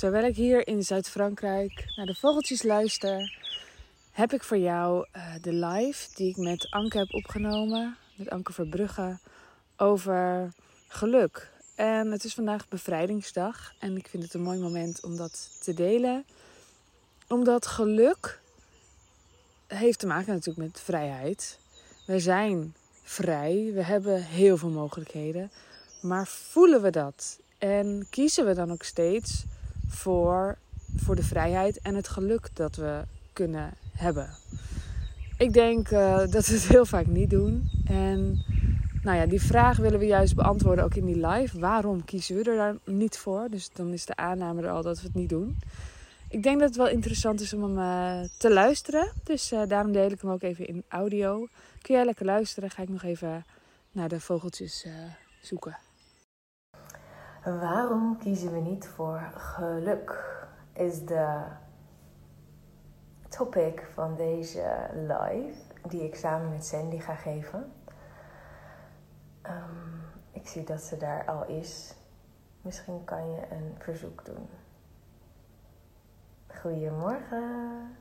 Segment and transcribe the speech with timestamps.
[0.00, 3.38] Terwijl ik hier in Zuid-Frankrijk naar de vogeltjes luister,
[4.10, 8.52] heb ik voor jou uh, de live die ik met Anke heb opgenomen, met Anke
[8.52, 9.18] Verbrugge,
[9.76, 10.52] over
[10.88, 11.50] geluk.
[11.74, 15.74] En het is vandaag bevrijdingsdag en ik vind het een mooi moment om dat te
[15.74, 16.24] delen.
[17.28, 18.40] Omdat geluk
[19.66, 21.58] heeft te maken natuurlijk met vrijheid.
[22.06, 25.50] We zijn vrij, we hebben heel veel mogelijkheden,
[26.02, 27.38] maar voelen we dat?
[27.58, 29.44] En kiezen we dan ook steeds
[29.90, 30.58] voor,
[30.96, 34.28] voor de vrijheid en het geluk dat we kunnen hebben?
[35.38, 37.70] Ik denk uh, dat we het heel vaak niet doen.
[37.84, 38.44] En
[39.02, 41.60] nou ja, die vraag willen we juist beantwoorden ook in die live.
[41.60, 43.48] Waarom kiezen we er daar niet voor?
[43.50, 45.58] Dus dan is de aanname er al dat we het niet doen.
[46.28, 49.12] Ik denk dat het wel interessant is om hem uh, te luisteren.
[49.24, 51.48] Dus uh, daarom deel ik hem ook even in audio.
[51.82, 52.70] Kun jij lekker luisteren?
[52.70, 53.44] Ga ik nog even
[53.92, 54.86] naar de vogeltjes
[55.40, 55.89] zoeken.
[57.44, 60.38] Waarom kiezen we niet voor geluk?
[60.72, 61.42] Is de
[63.28, 67.72] topic van deze live, die ik samen met Sandy ga geven.
[69.42, 71.94] Um, ik zie dat ze daar al is.
[72.62, 74.48] Misschien kan je een verzoek doen.
[76.46, 77.96] Goedemorgen.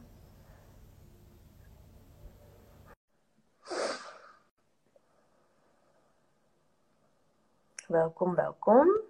[7.87, 9.08] Welkom, welkom.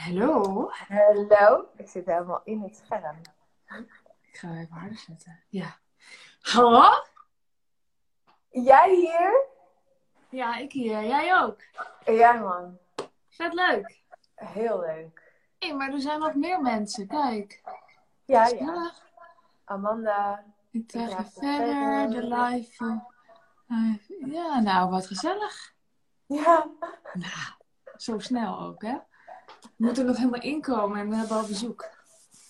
[0.00, 0.70] Hallo.
[0.88, 1.68] Hallo.
[1.76, 3.16] Ik zit helemaal in het scherm.
[4.22, 5.40] Ik ga even harder zetten.
[5.48, 5.78] Ja.
[6.40, 6.90] Hallo?
[8.50, 9.46] Jij hier?
[10.28, 11.04] Ja, ik hier.
[11.04, 11.58] Jij ook?
[12.04, 12.78] Ja, man.
[13.28, 14.02] Vet leuk.
[14.34, 15.34] Heel leuk.
[15.58, 17.06] Hé, hey, maar er zijn nog meer mensen.
[17.06, 17.62] Kijk.
[18.24, 18.92] Ja, ja.
[19.64, 20.44] Amanda.
[20.70, 23.02] Ik krijg je verder, de live.
[23.68, 25.74] Uh, ja, nou, wat gezellig.
[26.26, 26.70] Ja.
[27.12, 27.54] Nou,
[27.96, 28.98] zo snel ook, hè?
[29.60, 31.88] We moeten nog helemaal inkomen en we hebben al bezoek.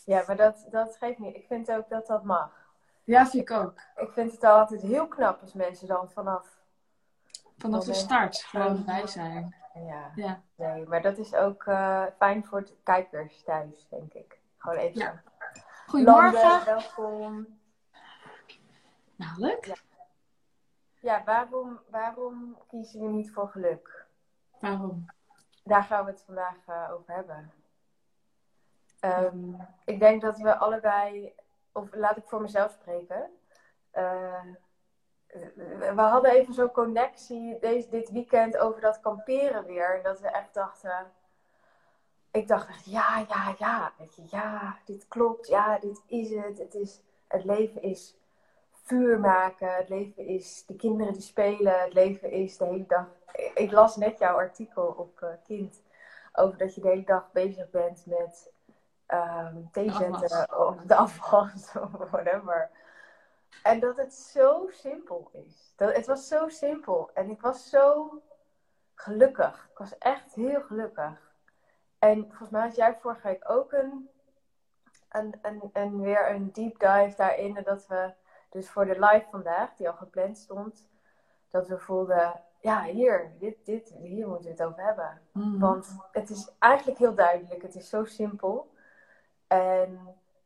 [0.04, 1.36] Ja, maar dat, dat geeft niet.
[1.36, 2.68] Ik vind ook dat dat mag.
[3.04, 3.80] Ja, vind ik ook.
[3.96, 6.58] Ik vind het altijd heel knap als mensen dan vanaf...
[7.56, 9.54] Vanaf de start gewoon bij zijn.
[9.74, 10.10] Ja.
[10.14, 10.42] ja.
[10.54, 14.38] Nee, maar dat is ook uh, fijn voor de kijkers thuis, denk ik.
[14.56, 15.22] Gewoon even ja.
[15.86, 16.32] Goedemorgen.
[16.32, 17.46] Landen, welkom.
[19.16, 19.64] Nou, leuk.
[19.64, 19.74] Ja,
[21.00, 24.06] ja waarom, waarom kiezen we niet voor geluk?
[24.60, 25.06] Waarom?
[25.70, 27.52] Daar gaan we het vandaag uh, over hebben.
[29.00, 31.34] Um, ik denk dat we allebei,
[31.72, 33.30] of laat ik voor mezelf spreken.
[33.94, 34.44] Uh,
[35.94, 39.96] we hadden even zo'n connectie deze, dit weekend over dat kamperen weer.
[39.96, 41.12] En dat we echt dachten.
[42.30, 43.92] Ik dacht echt, ja, ja, ja.
[43.98, 45.46] Weet je, ja, dit klopt.
[45.46, 46.58] Ja, dit is het.
[46.58, 48.19] Het, is, het leven is
[48.90, 49.74] vuur maken.
[49.74, 51.80] Het leven is de kinderen die spelen.
[51.80, 53.06] Het leven is de hele dag.
[53.54, 55.82] Ik las net jouw artikel op uh, Kind.
[56.32, 58.52] Over dat je de hele dag bezig bent met
[59.08, 60.58] um, thee zetten.
[60.66, 62.70] Of de afwas of whatever.
[63.62, 65.72] En dat het zo simpel is.
[65.76, 67.10] Dat, het was zo simpel.
[67.14, 68.10] En ik was zo
[68.94, 69.68] gelukkig.
[69.70, 71.32] Ik was echt heel gelukkig.
[71.98, 74.08] En volgens mij had jij vorige week ook een,
[75.08, 77.56] een, een, een, weer een deep dive daarin.
[77.56, 78.12] En dat we
[78.50, 80.88] dus voor de live vandaag, die al gepland stond,
[81.50, 85.20] dat we voelden, ja, hier, dit, dit, hier moeten we het over hebben.
[85.32, 85.58] Mm.
[85.58, 87.62] Want het is eigenlijk heel duidelijk.
[87.62, 88.70] Het is zo simpel.
[89.46, 89.98] En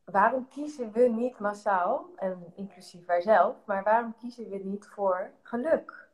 [0.03, 5.29] waarom kiezen we niet massaal, en inclusief wij zelf, maar waarom kiezen we niet voor
[5.41, 6.07] geluk?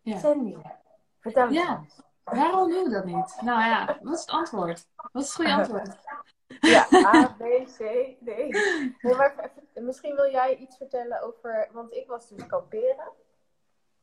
[0.00, 0.18] Ja.
[0.18, 0.56] Sandy,
[1.18, 1.54] vertel eens.
[1.54, 1.84] Ja,
[2.24, 3.38] waarom doen we dat niet?
[3.40, 4.86] Nou ja, wat is het antwoord?
[5.12, 5.96] Wat is het goede antwoord?
[6.60, 7.78] Ja, A, B, C,
[8.24, 8.26] D.
[9.00, 13.12] Nee, maar misschien wil jij iets vertellen over, want ik was dus kamperen.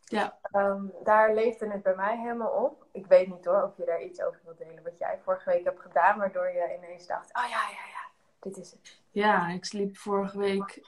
[0.04, 0.38] Ja.
[0.54, 2.86] Um, daar leefde het bij mij helemaal op.
[2.92, 4.84] Ik weet niet hoor of je daar iets over wilt delen.
[4.84, 8.58] Wat jij vorige week hebt gedaan, waardoor je ineens dacht: oh ja, ja, ja, dit
[8.58, 9.00] is het.
[9.12, 10.82] Ja, ik sliep vorige week.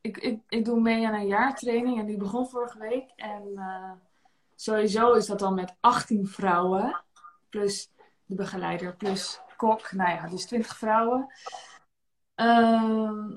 [0.00, 3.10] Ik, ik, ik doe mee aan een jaartraining en die begon vorige week.
[3.16, 3.92] En uh,
[4.54, 7.02] sowieso is dat dan met 18 vrouwen,
[7.48, 7.92] plus
[8.26, 9.92] de begeleider, plus kok.
[9.92, 11.26] Nou ja, dus 20 vrouwen.
[12.36, 13.36] Uh,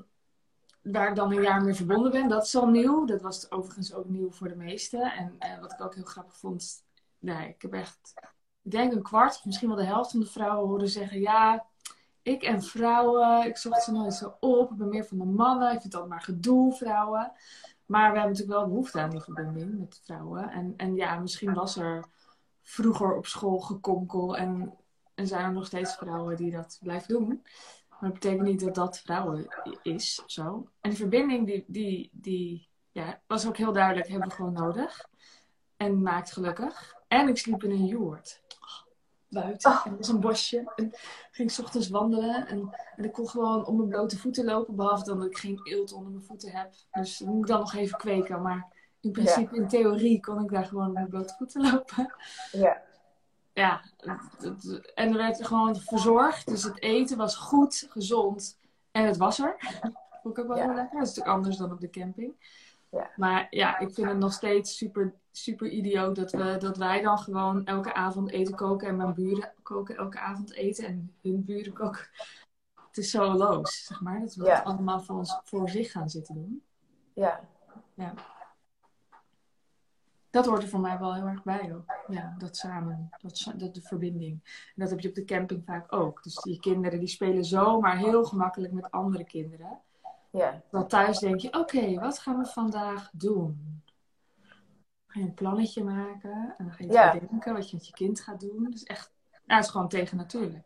[0.82, 2.28] waar ik dan een jaar mee verbonden ben.
[2.28, 3.04] Dat is al nieuw.
[3.04, 5.12] Dat was overigens ook nieuw voor de meesten.
[5.12, 6.84] En uh, wat ik ook heel grappig vond.
[7.18, 8.14] Nee, ik heb echt,
[8.62, 11.66] ik denk een kwart, misschien wel de helft van de vrouwen horen zeggen: Ja,
[12.22, 14.70] ik en vrouwen, ik zocht ze nooit zo op.
[14.70, 15.72] Ik ben meer van de mannen.
[15.72, 17.32] Ik vind dat maar gedoe, vrouwen.
[17.86, 20.50] Maar we hebben natuurlijk wel behoefte aan die verbinding met vrouwen.
[20.50, 22.04] En, en ja, misschien was er
[22.62, 24.36] vroeger op school gekonkel.
[24.36, 24.74] En,
[25.14, 27.42] en zijn er nog steeds vrouwen die dat blijven doen.
[27.88, 29.46] Maar dat betekent niet dat dat vrouwen
[29.82, 30.68] is, zo.
[30.80, 35.08] En die verbinding, die, die, die ja, was ook heel duidelijk, hebben we gewoon nodig.
[35.76, 36.94] En maakt gelukkig.
[37.08, 38.42] En ik sliep in een joert.
[39.28, 39.80] buiten.
[39.84, 40.72] En er was een bosje.
[40.76, 40.92] En
[41.30, 42.46] ging s ochtends wandelen.
[42.46, 44.76] En, en ik kon gewoon op mijn blote voeten lopen.
[44.76, 46.72] Behalve dan dat ik geen eelt onder mijn voeten heb.
[46.92, 48.42] Dus dat moet ik dan nog even kweken.
[48.42, 52.14] Maar in principe, in theorie, kon ik daar gewoon op mijn blote voeten lopen.
[52.52, 52.82] Ja.
[53.54, 53.80] Ja,
[54.94, 56.46] en er werd gewoon verzorgd.
[56.46, 58.58] Dus het eten was goed, gezond.
[58.90, 59.56] En het was er.
[60.22, 60.98] Vond ik ook wel heel lekker.
[60.98, 62.34] Dat is natuurlijk anders dan op de camping.
[62.90, 63.10] Ja.
[63.16, 67.18] Maar ja, ik vind het nog steeds super, super idioot dat, we, dat wij dan
[67.18, 68.88] gewoon elke avond eten koken.
[68.88, 70.86] En mijn buren koken elke avond eten.
[70.86, 72.06] En hun buren koken.
[72.86, 74.20] Het is zo loos, zeg maar.
[74.20, 76.62] Dat we het allemaal voor, ons, voor zich gaan zitten doen.
[77.12, 77.48] Ja.
[77.94, 78.14] Ja.
[80.34, 81.94] Dat hoort er voor mij wel heel erg bij ook.
[82.06, 84.32] Ja, dat samen, dat, dat de verbinding.
[84.42, 86.22] En dat heb je op de camping vaak ook.
[86.22, 89.80] Dus die kinderen die spelen zomaar heel gemakkelijk met andere kinderen.
[90.30, 90.62] Ja.
[90.70, 93.82] Dan thuis denk je, oké, wat gaan we vandaag doen?
[95.06, 97.12] Ga je een plannetje maken en dan ga je ja.
[97.12, 98.70] bedenken wat je met je kind gaat doen.
[98.70, 99.12] Dus echt,
[99.46, 100.64] ja, het is gewoon tegen natuurlijk.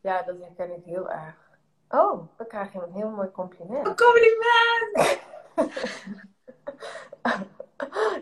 [0.00, 1.50] Ja, dat herken ik heel erg.
[1.88, 3.86] Oh, dan krijg je een heel mooi compliment.
[3.86, 5.20] Een compliment!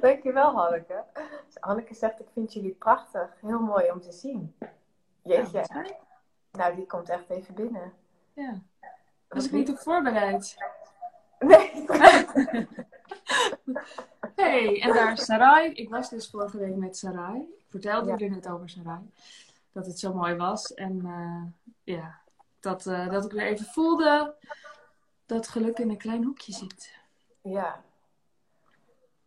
[0.06, 1.04] Dankjewel, Hanneke.
[1.46, 3.36] Dus Hanneke zegt, ik vind jullie prachtig.
[3.40, 4.56] Heel mooi om te zien.
[5.22, 5.64] Jeetje.
[6.52, 7.92] nou, die komt echt even binnen.
[8.32, 8.60] Ja.
[9.28, 10.56] Was ik niet op voorbereid?
[11.40, 11.84] Nee.
[14.36, 15.72] hey, en daar is Sarai.
[15.72, 17.40] Ik was dus vorige week met Sarai.
[17.40, 18.16] Ik vertelde ja.
[18.16, 19.10] jullie net over Sarai.
[19.72, 20.74] Dat het zo mooi was.
[20.74, 21.42] En uh,
[21.96, 22.20] ja,
[22.60, 24.34] dat, uh, dat ik weer even voelde
[25.26, 26.98] dat geluk in een klein hoekje zit.
[27.42, 27.82] Ja.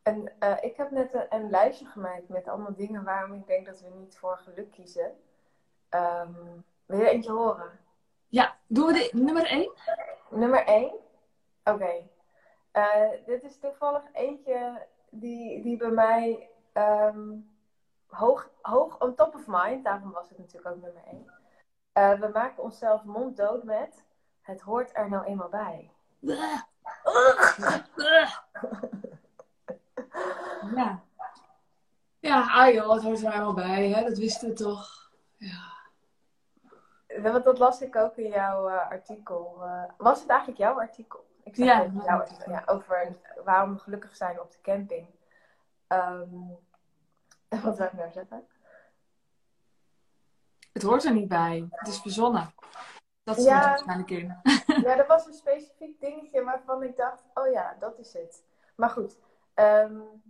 [0.03, 3.65] En uh, ik heb net een, een, lijstje gemaakt met allemaal dingen waarom ik denk
[3.65, 5.17] dat we niet voor geluk kiezen.
[5.89, 7.79] Um, wil je eentje horen?
[8.27, 9.71] Ja, doen we de nummer 1?
[10.29, 10.85] Nummer 1?
[10.85, 10.99] Oké.
[11.63, 12.11] Okay.
[12.73, 17.51] Uh, dit is toevallig eentje die, die bij mij um,
[18.07, 21.25] hoog, hoog on top of mind, daarom was het natuurlijk ook nummer 1.
[21.93, 24.03] Uh, we maken onszelf monddood met
[24.41, 25.91] het hoort er nou eenmaal bij.
[30.75, 31.01] Ja.
[32.19, 34.03] Ja, ah joh, het hoort er helemaal bij, hè?
[34.03, 35.11] dat wisten we toch.
[35.35, 35.71] Ja.
[37.21, 39.57] Want dat las ik ook in jouw uh, artikel.
[39.59, 41.25] Uh, was het eigenlijk jouw artikel?
[41.43, 42.51] Ik zeg ja, jouw artikel.
[42.51, 45.07] Ja, over waarom we gelukkig zijn op de camping.
[45.87, 46.57] Um,
[47.63, 48.47] wat zou ik nou zeggen?
[50.73, 51.67] Het hoort er niet bij.
[51.69, 52.53] Het is verzonnen.
[53.23, 54.41] Dat is ja, waarschijnlijk in.
[54.83, 58.43] ja, er was een specifiek dingetje waarvan ik dacht, oh ja, dat is het.
[58.75, 59.17] Maar goed,
[59.55, 60.23] um,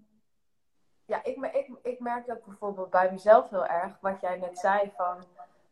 [1.06, 4.92] ja, ik, ik, ik merk dat bijvoorbeeld bij mezelf heel erg, wat jij net zei
[4.96, 5.24] van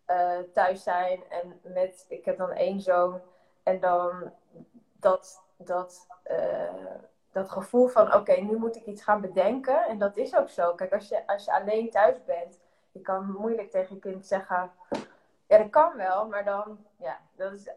[0.08, 3.22] uh, thuis zijn en met, ik heb dan één zoon
[3.64, 4.32] en dan
[4.94, 6.96] dat, dat, uh,
[7.32, 10.74] dat gevoel van oké, nu moet ik iets gaan bedenken en dat is ook zo.
[10.74, 12.60] Kijk, als je, als je alleen thuis bent,
[12.92, 14.72] je kan moeilijk tegen je kind zeggen,
[15.48, 17.70] ja dat kan wel, maar dan, ja, dat is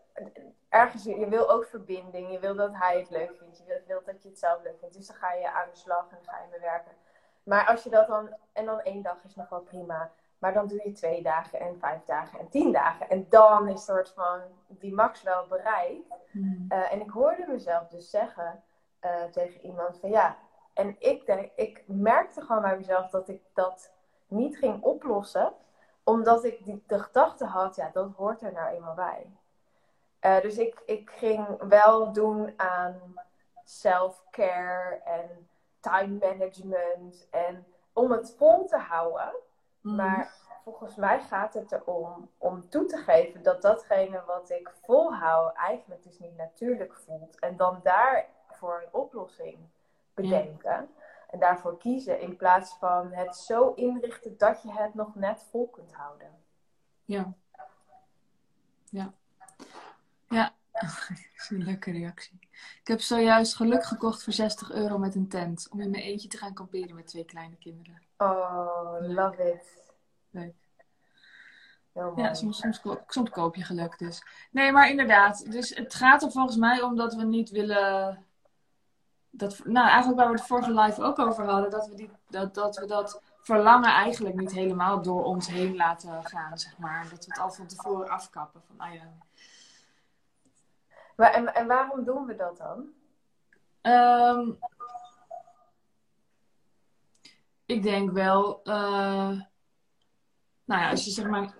[0.68, 4.22] ergens, je wil ook verbinding, je wil dat hij het leuk vindt, je wil, dat
[4.22, 6.58] je het zelf leuk vindt, dus dan ga je aan de slag en ga je
[6.58, 6.92] bewerken.
[7.44, 10.10] Maar als je dat dan, en dan één dag is nog wel prima.
[10.38, 13.08] Maar dan doe je twee dagen en vijf dagen en tien dagen.
[13.08, 16.14] En dan is soort van die max wel bereikt.
[16.30, 16.66] Hmm.
[16.68, 18.62] Uh, en ik hoorde mezelf dus zeggen
[19.00, 20.36] uh, tegen iemand van ja.
[20.74, 23.92] En ik, denk, ik merkte gewoon bij mezelf dat ik dat
[24.26, 25.52] niet ging oplossen.
[26.02, 29.26] Omdat ik die, de gedachte had, ja, dat hoort er nou eenmaal bij.
[30.20, 33.14] Uh, dus ik, ik ging wel doen aan
[33.64, 35.48] self-care en
[35.84, 39.34] time management en om het vol te houden.
[39.80, 39.94] Mhm.
[39.94, 45.54] Maar volgens mij gaat het erom om toe te geven dat datgene wat ik volhoud
[45.54, 47.38] eigenlijk dus niet natuurlijk voelt.
[47.38, 49.58] En dan daarvoor een oplossing
[50.14, 50.90] bedenken.
[51.30, 55.68] En daarvoor kiezen in plaats van het zo inrichten dat je het nog net vol
[55.68, 56.42] kunt houden.
[57.04, 57.32] Ja.
[58.90, 59.12] Ja.
[60.28, 60.52] Ja,
[61.48, 62.38] een leuke reactie.
[62.80, 65.68] Ik heb zojuist geluk gekocht voor 60 euro met een tent.
[65.70, 68.02] Om in mijn eentje te gaan kamperen met twee kleine kinderen.
[68.16, 69.92] Oh, love it.
[70.30, 70.54] Leuk.
[72.16, 74.22] Ja, soms, soms, soms, koop je geluk dus.
[74.50, 75.50] Nee, maar inderdaad.
[75.50, 78.24] Dus het gaat er volgens mij om dat we niet willen...
[79.30, 81.70] Dat, nou, eigenlijk waar we het vorige live ook over hadden.
[81.70, 86.24] Dat we, die, dat, dat, we dat verlangen eigenlijk niet helemaal door ons heen laten
[86.24, 87.02] gaan, zeg maar.
[87.02, 88.62] Dat we het al van tevoren afkappen.
[88.66, 89.12] Van, ah ja,
[91.16, 92.92] maar, en, en waarom doen we dat dan?
[93.92, 94.58] Um,
[97.66, 98.74] ik denk wel, uh,
[100.64, 101.54] nou ja, als je zeg maar,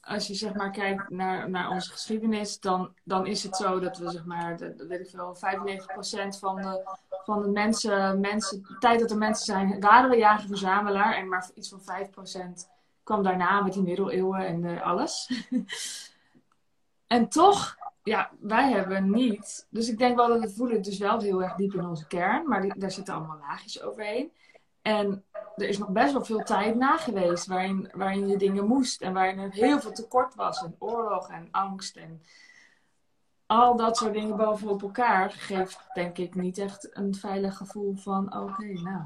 [0.00, 3.98] als je zeg maar kijkt naar, naar onze geschiedenis, dan, dan is het zo dat
[3.98, 8.78] we zeg maar, de, weet ik veel, 95% van de, van de mensen, mensen, de
[8.78, 12.72] tijd dat er mensen zijn, waren we jager-verzamelaar en maar iets van 5%
[13.02, 15.30] kwam daarna met die middeleeuwen en uh, alles.
[17.06, 19.66] en toch, ja, wij hebben niet.
[19.70, 22.48] Dus ik denk wel dat we voelen dus wel heel erg diep in onze kern,
[22.48, 24.32] maar daar zitten allemaal laagjes overheen.
[24.82, 25.24] En
[25.56, 29.12] er is nog best wel veel tijd na geweest waarin, waarin je dingen moest en
[29.12, 32.22] waarin er heel veel tekort was en oorlog en angst en
[33.46, 38.36] al dat soort dingen bovenop elkaar geeft denk ik niet echt een veilig gevoel van
[38.36, 39.02] oké, nou,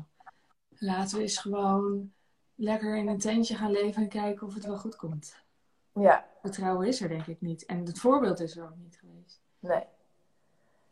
[0.69, 2.12] laten we eens gewoon
[2.55, 5.37] lekker in een tentje gaan leven en kijken of het wel goed komt.
[6.00, 6.26] Ja.
[6.40, 7.67] Vertrouwen is er denk ik niet.
[7.67, 9.43] En het voorbeeld is er ook niet geweest.
[9.59, 9.87] Nee.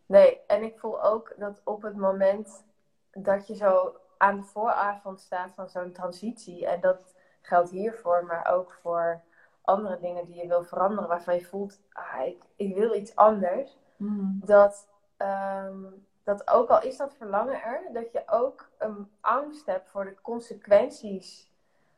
[0.06, 2.64] Nee, en ik voel ook dat op het moment
[3.10, 8.52] dat je zo aan de vooravond staat van zo'n transitie, en dat geldt hiervoor, maar
[8.52, 9.22] ook voor
[9.62, 13.78] andere dingen die je wil veranderen, waarvan je voelt, ah, ik, ik wil iets anders,
[13.96, 14.40] mm.
[14.44, 15.84] dat, ehm,
[16.22, 20.16] dat ook al is dat verlangen er, dat je ook een angst hebt voor de
[20.22, 21.50] consequenties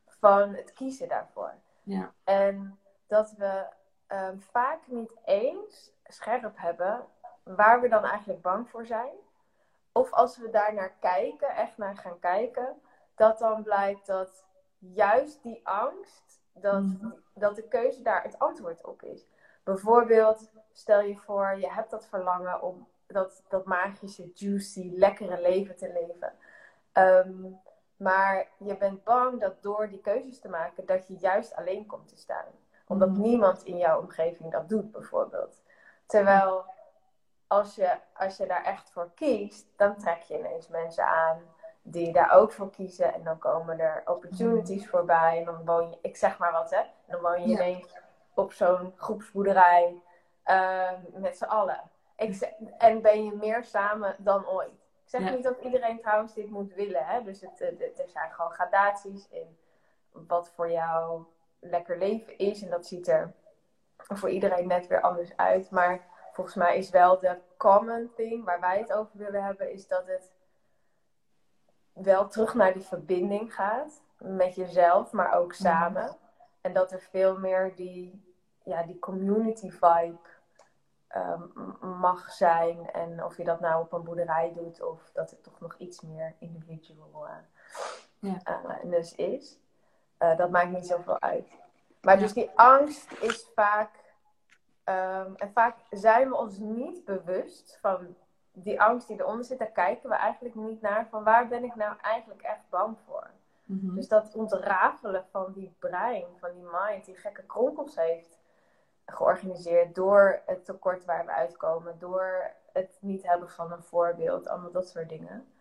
[0.06, 1.54] van het kiezen daarvoor.
[1.82, 2.12] Ja.
[2.24, 3.66] En dat we
[4.08, 7.06] um, vaak niet eens scherp hebben
[7.42, 9.12] waar we dan eigenlijk bang voor zijn.
[9.92, 12.80] Of als we daar naar kijken, echt naar gaan kijken,
[13.14, 14.44] dat dan blijkt dat
[14.78, 17.10] juist die angst, dat, Mhm.
[17.34, 19.26] dat de keuze daar het antwoord op is.
[19.64, 25.76] Bijvoorbeeld, stel je voor, je hebt dat verlangen om dat, dat magische, juicy, lekkere leven
[25.76, 26.32] te leven.
[26.92, 27.52] Ehm,
[27.96, 32.08] maar je bent bang dat door die keuzes te maken, dat je juist alleen komt
[32.08, 32.46] te staan.
[32.88, 35.62] Omdat niemand in jouw omgeving dat doet, bijvoorbeeld.
[36.06, 36.64] Terwijl
[37.46, 41.40] als je, als je daar echt voor kiest, dan trek je ineens mensen aan
[41.82, 43.14] die daar ook voor kiezen.
[43.14, 45.38] En dan komen er opportunities voorbij.
[45.38, 47.54] En dan woon je, ik zeg maar wat hè, dan woon je Ja.
[47.54, 47.94] ineens
[48.34, 50.02] op zo'n groepsboerderij
[50.42, 51.80] ehm, met z'n allen.
[52.16, 54.72] Ik zeg, en ben je meer samen dan ooit.
[55.04, 55.30] Ik zeg Ja.
[55.30, 57.06] niet dat iedereen trouwens dit moet willen.
[57.06, 57.22] Hè?
[57.22, 59.58] Dus het, het- het- er zijn gewoon gradaties in
[60.10, 61.22] wat voor jou
[61.60, 62.62] lekker leven is.
[62.62, 63.32] En dat ziet er
[63.98, 65.70] voor iedereen net weer anders uit.
[65.70, 69.86] Maar volgens mij is wel de common thing waar wij het over willen hebben, is
[69.86, 70.32] dat het
[71.92, 76.16] wel terug naar die verbinding gaat met jezelf, maar ook samen.
[76.60, 78.22] En dat er veel meer die,
[78.64, 80.18] ja, die community vibe
[81.08, 81.42] ehm,
[82.00, 82.90] mag zijn.
[82.90, 86.00] En of je dat nou op een boerderij doet of dat het toch nog iets
[86.00, 87.34] meer individual eh,
[88.18, 88.40] Ja.
[88.44, 89.58] eh, dus is.
[90.18, 91.48] Eh, dat maakt niet zoveel uit.
[92.00, 92.20] Maar Ja.
[92.20, 94.06] dus die angst is vaak.
[94.84, 98.16] ehm, en vaak zijn we ons niet bewust van
[98.52, 99.58] die angst die eronder zit.
[99.58, 103.30] Daar kijken we eigenlijk niet naar van waar ben ik nou eigenlijk echt bang voor.
[103.64, 103.94] Mhm.
[103.94, 108.38] Dus dat ontrafelen van die brein, van die mind, die gekke kronkels heeft
[109.06, 114.70] georganiseerd door het tekort waar we uitkomen, door het niet hebben van een voorbeeld, allemaal
[114.72, 115.52] dat soort dingen.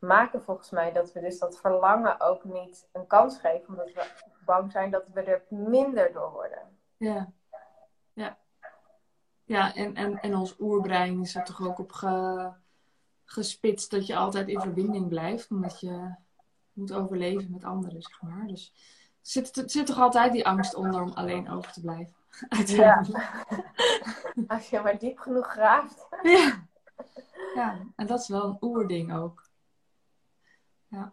[0.00, 4.06] Maken volgens mij dat we dus dat verlangen ook niet een kans geven, omdat we
[4.44, 6.78] bang zijn dat we er minder door worden.
[6.96, 7.32] Ja.
[8.12, 8.38] Ja.
[9.44, 12.50] Ja, en, en, en ons oerbrein is er toch ook op ge,
[13.24, 16.14] gespitst dat je altijd in verbinding blijft, omdat je
[16.72, 18.46] moet overleven met anderen, zeg maar.
[18.46, 18.74] Dus
[19.20, 22.14] zit, zit toch altijd die angst onder om alleen over te blijven.
[22.48, 23.44] Uiteindelijk.
[24.46, 26.06] Als je maar diep genoeg graaft.
[26.22, 26.68] Ja.
[27.54, 29.49] ja, en dat is wel een oerding ook.
[30.90, 31.12] Ja.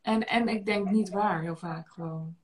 [0.00, 2.36] En, en ik denk niet waar, heel vaak gewoon.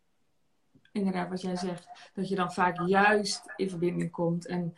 [0.93, 2.11] Inderdaad, wat jij zegt.
[2.13, 4.47] Dat je dan vaak juist in verbinding komt.
[4.47, 4.75] En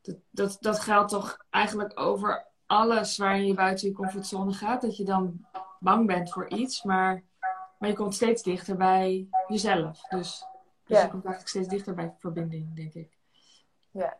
[0.00, 4.82] dat, dat, dat geldt toch eigenlijk over alles waarin je buiten je comfortzone gaat.
[4.82, 5.46] Dat je dan
[5.80, 7.22] bang bent voor iets, maar,
[7.78, 10.02] maar je komt steeds dichter bij jezelf.
[10.08, 10.44] Dus,
[10.84, 11.02] dus Ja.
[11.02, 13.18] je komt eigenlijk steeds dichter bij verbinding, denk ik.
[13.90, 14.16] Ja.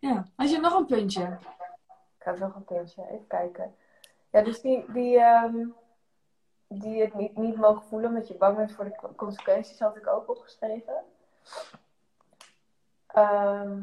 [0.00, 1.38] Ja, had je nog een puntje?
[2.26, 3.74] Ik heb nog een puntje, even kijken.
[4.30, 5.66] Ja, dus die, die, ehm,
[6.66, 10.06] die het niet, niet mogen voelen omdat je bang bent voor de consequenties, had ik
[10.06, 11.04] ook opgeschreven.
[13.06, 13.82] Ehm,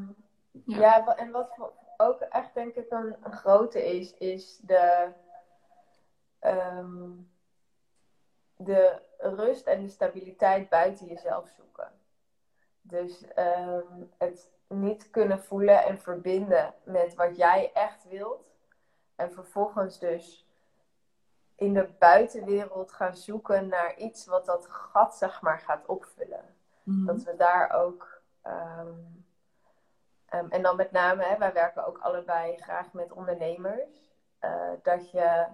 [0.51, 0.77] Ja.
[0.77, 1.15] ja.
[1.15, 5.11] en wat ook echt denk ik een, een grote is, is de,
[6.39, 7.11] ehm,
[8.55, 11.91] de rust en de stabiliteit buiten jezelf zoeken.
[12.81, 13.25] Dus
[14.17, 18.51] het niet kunnen voelen en verbinden met wat jij echt wilt.
[19.15, 20.47] En vervolgens dus
[21.55, 26.55] in de buitenwereld gaan zoeken naar iets wat dat gat, zeg maar, gaat opvullen.
[26.83, 27.05] Mhm.
[27.05, 28.21] Dat we daar ook.
[28.41, 28.93] ehm,
[30.25, 34.11] ehm, en dan met name, hè, wij werken ook allebei graag met ondernemers.
[34.39, 35.45] eh, dat je.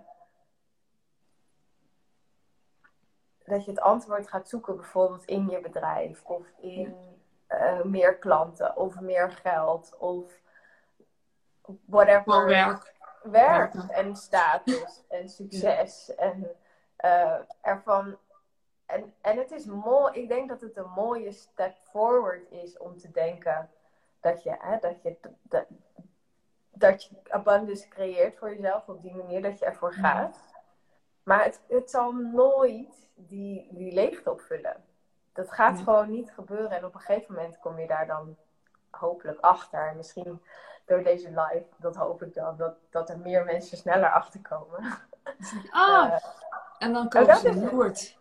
[3.45, 7.18] Dat je het antwoord gaat zoeken, bijvoorbeeld in je bedrijf of in
[7.49, 10.41] eh, meer klanten of meer geld of
[11.85, 12.93] whatever Gewoon werk.
[13.23, 13.89] werk Werken.
[13.89, 16.51] en status en succes en
[16.95, 18.17] eh, ervan
[18.85, 22.97] en, en het is mooi, ik denk dat het een mooie step forward is om
[22.97, 23.69] te denken
[24.19, 25.65] dat je, hè, dat je, dat,
[26.71, 30.37] dat je abundance creëert voor jezelf op die manier dat je ervoor gaat.
[31.23, 34.83] Maar het, het zal nooit die, die leegte opvullen.
[35.39, 36.71] Dat gaat gewoon niet gebeuren.
[36.71, 38.35] En op een gegeven moment kom je daar dan
[38.89, 39.87] hopelijk achter.
[39.87, 40.41] En misschien
[40.85, 44.83] door deze live, dat hoop ik dan, dat, dat er meer mensen sneller achter komen.
[45.69, 46.15] Ah, uh,
[46.79, 48.17] en dan kopen ze een joert.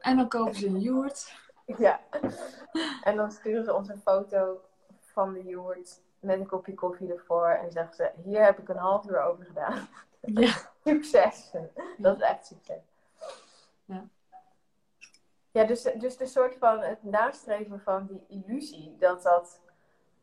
[0.00, 1.34] En dan kopen ze een joert.
[1.64, 2.00] Ja.
[3.02, 4.60] En dan sturen ze ons een foto
[5.00, 7.48] van de joert met een kopje koffie ervoor.
[7.48, 9.88] En zeggen ze, hier heb ik een half uur over gedaan.
[10.20, 10.52] Ja.
[10.84, 11.50] succes.
[11.96, 12.82] Dat is echt succes.
[13.84, 14.04] Ja.
[15.50, 18.96] Ja, dus, dus de soort van het nastreven van die illusie.
[18.98, 19.60] Dat dat,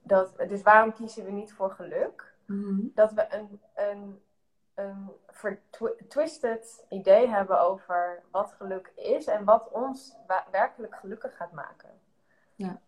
[0.01, 2.33] dat, dus waarom kiezen we niet voor geluk?
[2.45, 2.79] Mhm.
[2.93, 4.21] Dat we een, een,
[4.73, 10.15] een vertwisted idee hebben over wat geluk is en wat ons
[10.51, 11.89] werkelijk gelukkig gaat maken.
[12.55, 12.81] Ja.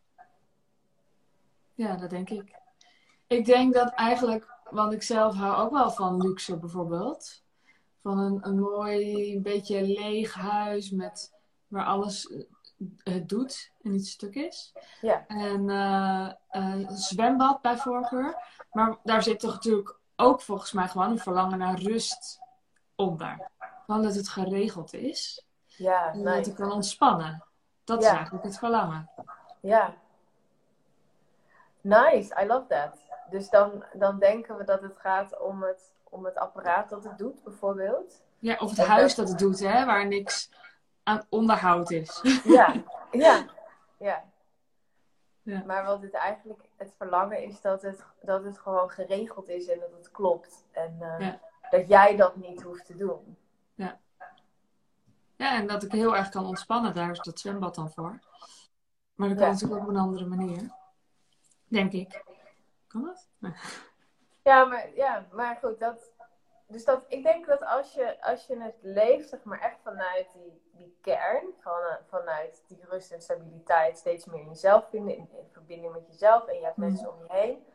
[1.74, 2.58] Ja, dat denk ik.
[3.28, 7.44] Ik denk dat eigenlijk, want ik zelf hou ook wel van luxe bijvoorbeeld.
[8.02, 11.39] Van een, een mooi, beetje leeg huis met,
[11.70, 12.44] waar alles eh,
[13.04, 14.74] het doet en niet stuk is.
[15.02, 15.26] Ja.
[15.28, 18.38] En uh, een zwembad bij voorkeur.
[18.72, 22.40] Maar daar zit toch natuurlijk ook volgens mij gewoon een verlangen naar rust
[22.96, 23.50] onder.
[23.86, 25.46] Gewoon dat het geregeld is.
[25.66, 26.38] Ja, en nice.
[26.38, 27.44] dat ik kan ontspannen.
[27.84, 29.10] Dat is eigenlijk het verlangen.
[29.60, 29.94] Ja.
[31.82, 32.98] Nice, I love that.
[33.30, 37.18] Dus dan, dan denken we dat het gaat om het, om het apparaat dat het
[37.18, 38.22] doet, bijvoorbeeld.
[38.40, 40.50] Ja, of het En huis dat- dat het doet, hè, waar niks
[41.10, 42.22] aan onderhoud is.
[42.44, 42.74] Ja,
[43.12, 43.46] ja,
[44.00, 44.24] ja.
[45.42, 45.64] Ja.
[45.66, 49.80] Maar wat het eigenlijk, het verlangen is dat het, dat het gewoon geregeld is en
[49.80, 50.66] dat het klopt.
[50.72, 51.40] En eh, Ja.
[51.70, 53.38] dat jij dat niet hoeft te doen.
[55.36, 58.20] Ja, en dat ik heel erg kan ontspannen, daar is dat zwembad dan voor.
[59.16, 59.52] Maar dat kan Ja.
[59.54, 60.72] natuurlijk ook op een andere manier.
[61.68, 62.24] Denk ik.
[62.88, 63.28] Kan dat?
[63.38, 63.54] Nee.
[64.44, 66.12] Ja, maar, ja, maar goed, dat,
[66.70, 70.32] dus dat, ik denk dat als je, als je het leeft, zeg maar echt vanuit
[70.34, 75.16] die, die kern, van, eh, vanuit die rust en stabiliteit, steeds meer in jezelf vinden,
[75.16, 77.66] in, in verbinding met jezelf en je hebt mensen om je heen,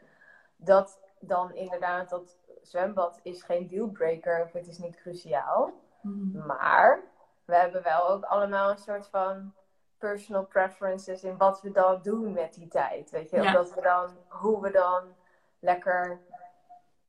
[0.56, 5.72] dat dan inderdaad dat zwembad is geen dealbreaker of het is niet cruciaal.
[6.00, 6.46] Mhm.
[6.46, 7.02] Maar
[7.44, 9.54] we hebben wel ook allemaal een soort van
[9.98, 13.10] personal preferences in wat we dan doen met die tijd.
[13.10, 13.46] Weet je, Ja.
[13.46, 15.14] omdat we dan, hoe we dan
[15.58, 16.20] lekker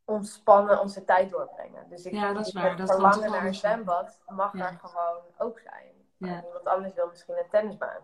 [0.05, 1.89] ontspannen onze tijd doorbrengen.
[1.89, 2.77] Dus ik Ja, dat is waar.
[2.77, 4.67] Dat verlangen naar een zwembad mag Ja.
[4.67, 5.93] er gewoon ook zijn.
[6.17, 6.43] Ja.
[6.43, 8.01] Iemand anders wil misschien een tennisbaan.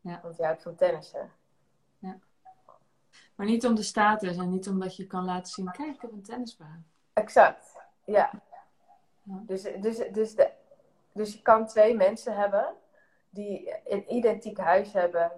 [0.00, 0.20] Ja.
[0.22, 1.32] Want je houdt van tennissen.
[3.34, 6.12] Maar niet om de status en niet omdat je kan laten zien, kijk, ik heb
[6.12, 6.86] een tennisbaan.
[7.12, 8.30] Exact, ja.
[9.22, 9.42] Ja.
[9.46, 10.50] Dus, dus, dus, de,
[11.12, 12.74] dus je kan twee mensen hebben
[13.30, 15.32] die een identiek huis hebben,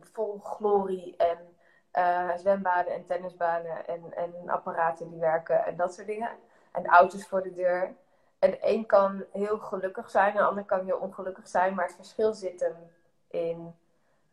[0.00, 1.56] vol glorie en
[1.90, 6.30] eh, zwembaden en tennisbanen en, en apparaten die werken en dat soort dingen.
[6.72, 7.94] En auto's voor de deur.
[8.38, 11.84] En de een kan heel gelukkig zijn, en de ander kan heel ongelukkig zijn, maar
[11.86, 12.76] het verschil zit hem
[13.28, 13.74] in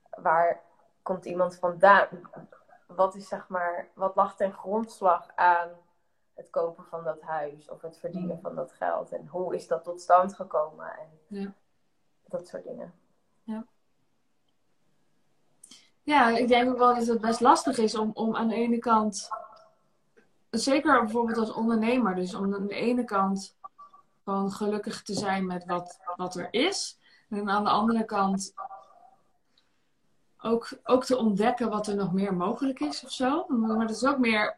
[0.09, 0.61] waar
[1.01, 2.07] komt iemand vandaan?
[2.87, 5.69] Wat is zeg maar, wat lag ten grondslag aan
[6.33, 8.41] het kopen van dat huis of het verdienen Mm.
[8.41, 9.11] van dat geld?
[9.11, 10.91] En hoe is dat tot stand gekomen?
[10.97, 11.53] En Ja.
[12.25, 12.93] dat soort dingen.
[16.07, 18.77] Ja, ik denk ook wel dat het best lastig is om, om aan de ene
[18.77, 19.29] kant,
[20.49, 23.55] zeker bijvoorbeeld als ondernemer, dus om aan de ene kant
[24.23, 26.97] gewoon gelukkig te zijn met wat, wat er is.
[27.29, 28.53] En aan de andere kant
[30.41, 33.45] ook, ook te ontdekken wat er nog meer mogelijk is of zo.
[33.47, 34.57] Maar het is ook meer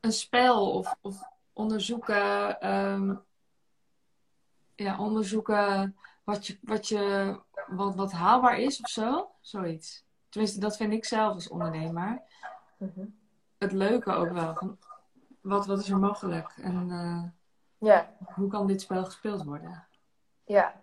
[0.00, 1.22] een spel of, of
[1.52, 3.14] onderzoeken, ehm,
[4.74, 9.30] ja, onderzoeken wat, je, wat, je, wat, wat haalbaar is of zo.
[9.40, 10.05] Zoiets.
[10.36, 12.22] Tenminste, dat vind ik zelf als ondernemer.
[12.76, 13.06] Mhm.
[13.58, 14.54] Het leuke ook wel.
[14.54, 14.78] Van
[15.40, 16.52] wat, wat is er mogelijk?
[16.62, 17.22] En eh,
[17.88, 19.86] Ja, hoe kan dit spel gespeeld worden?
[20.44, 20.74] ja.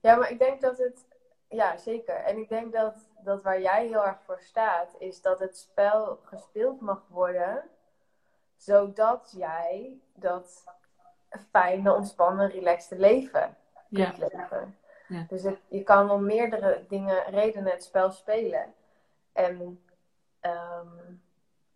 [0.00, 1.06] Ja, maar ik denk dat het,
[1.48, 2.14] ja zeker.
[2.14, 6.20] En ik denk dat, dat waar jij heel erg voor staat, is dat het spel
[6.24, 7.64] gespeeld mag worden,
[8.56, 10.64] zodat jij dat
[11.50, 13.56] fijne, ontspannen, relaxte leven
[13.88, 14.76] Ja, kunt leven.
[15.08, 15.24] Ja.
[15.28, 18.74] Dus het, je kan om meerdere dingen, redenen het spel spelen.
[19.32, 19.82] En
[20.40, 21.14] ehm,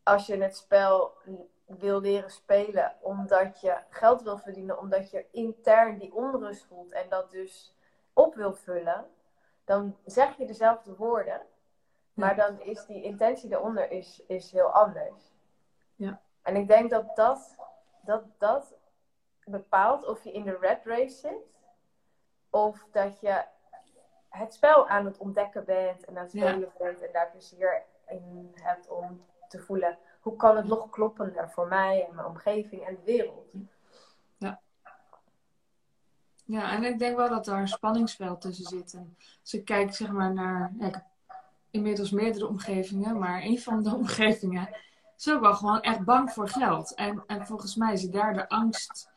[0.03, 1.17] als je het spel
[1.65, 7.09] wil leren spelen omdat je geld wil verdienen, omdat je intern die onrust voelt en
[7.09, 7.75] dat dus
[8.13, 9.07] op wil vullen,
[9.65, 11.41] dan zeg je dezelfde woorden,
[12.15, 15.33] maar dan is die intentie eronder is, is heel anders.
[15.95, 16.21] Ja.
[16.43, 17.57] En ik denk dat dat,
[18.03, 18.75] dat dat
[19.45, 21.51] bepaalt of je in de red race zit
[22.53, 23.45] Of dat je
[24.29, 28.53] het spel aan het ontdekken bent en aan het spelen bent en daar plezier in
[28.55, 29.99] hebt om te voelen.
[30.21, 33.53] Hoe kan het nog kloppender voor mij en mijn omgeving en de wereld?
[34.39, 34.61] Ja.
[36.45, 38.93] Ja, en ik denk wel dat daar een spanningsveld tussen zit.
[38.95, 41.05] En als ik kijk zeg maar naar, ja, ik heb
[41.71, 44.69] inmiddels meerdere omgevingen, maar een van de omgevingen
[45.17, 46.95] is ook wel gewoon echt bang voor geld.
[46.95, 49.12] En, en volgens mij zit daar de angst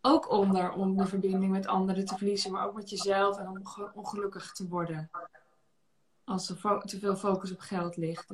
[0.00, 3.62] ook onder om de verbinding met anderen te verliezen, maar ook met jezelf en om
[3.94, 5.10] ongelukkig te worden.
[6.24, 8.32] Als er te veel focus op geld ligt.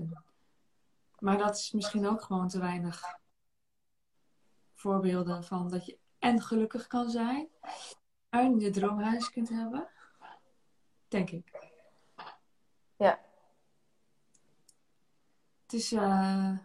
[1.18, 3.02] maar dat is misschien ook gewoon te weinig
[4.74, 7.48] voorbeelden van dat je en gelukkig kan zijn
[8.29, 9.88] en je droomhuis kunt hebben.
[11.09, 11.72] Denk ik.
[12.96, 13.20] Ja.
[15.62, 15.92] Het is.
[15.92, 16.59] Uh,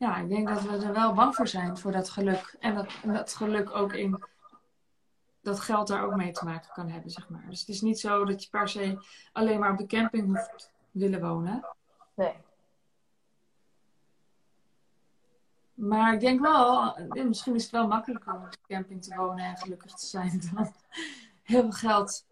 [0.00, 2.56] ja, ik denk dat we er wel bang voor zijn, voor dat geluk.
[2.60, 4.24] En dat, dat geluk ook in
[5.40, 7.44] dat geld daar ook mee te maken kan hebben, zeg maar.
[7.48, 8.98] Dus het is niet zo dat je per se
[9.32, 11.66] alleen maar op de camping hoeft willen wonen.
[12.14, 12.34] Nee.
[15.74, 19.44] Maar ik denk wel, misschien is het wel makkelijker om op de camping te wonen
[19.44, 20.72] en gelukkig te zijn dan
[21.42, 22.26] heel veel geld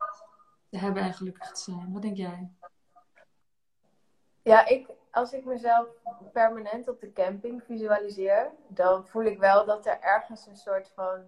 [0.70, 1.92] te hebben en gelukkig te zijn.
[1.92, 2.50] Wat denk jij?
[4.42, 5.86] Ja, ik, als ik mezelf
[6.32, 11.24] permanent op de camping visualiseer, dan voel ik wel dat er ergens een soort van.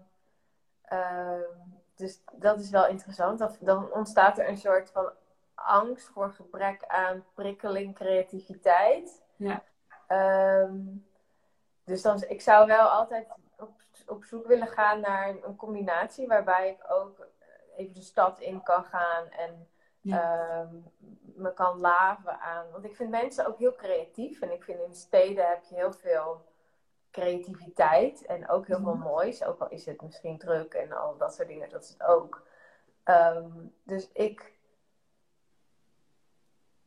[0.93, 1.41] Uh,
[1.95, 3.59] dus dat is wel interessant.
[3.61, 5.11] Dan ontstaat er een soort van
[5.55, 9.23] angst voor gebrek aan prikkeling, creativiteit.
[9.37, 9.63] Ja.
[10.63, 11.07] Um,
[11.85, 13.27] dus dan, ik zou wel altijd
[13.59, 13.71] op,
[14.07, 17.27] op zoek willen gaan naar een combinatie waarbij ik ook
[17.77, 19.69] even de stad in kan gaan en
[20.05, 20.75] Ehm,
[21.35, 22.71] me kan laven aan.
[22.71, 24.41] Want ik vind mensen ook heel creatief.
[24.41, 26.45] En ik vind in steden heb je heel veel
[27.11, 28.27] creativiteit.
[28.27, 29.09] En ook heel veel mhm.
[29.09, 29.45] moois.
[29.45, 31.69] Ook al is het misschien druk en al dat soort dingen.
[31.69, 32.47] Dat is het ook.
[33.05, 33.51] Ehm,
[33.83, 34.59] dus ik.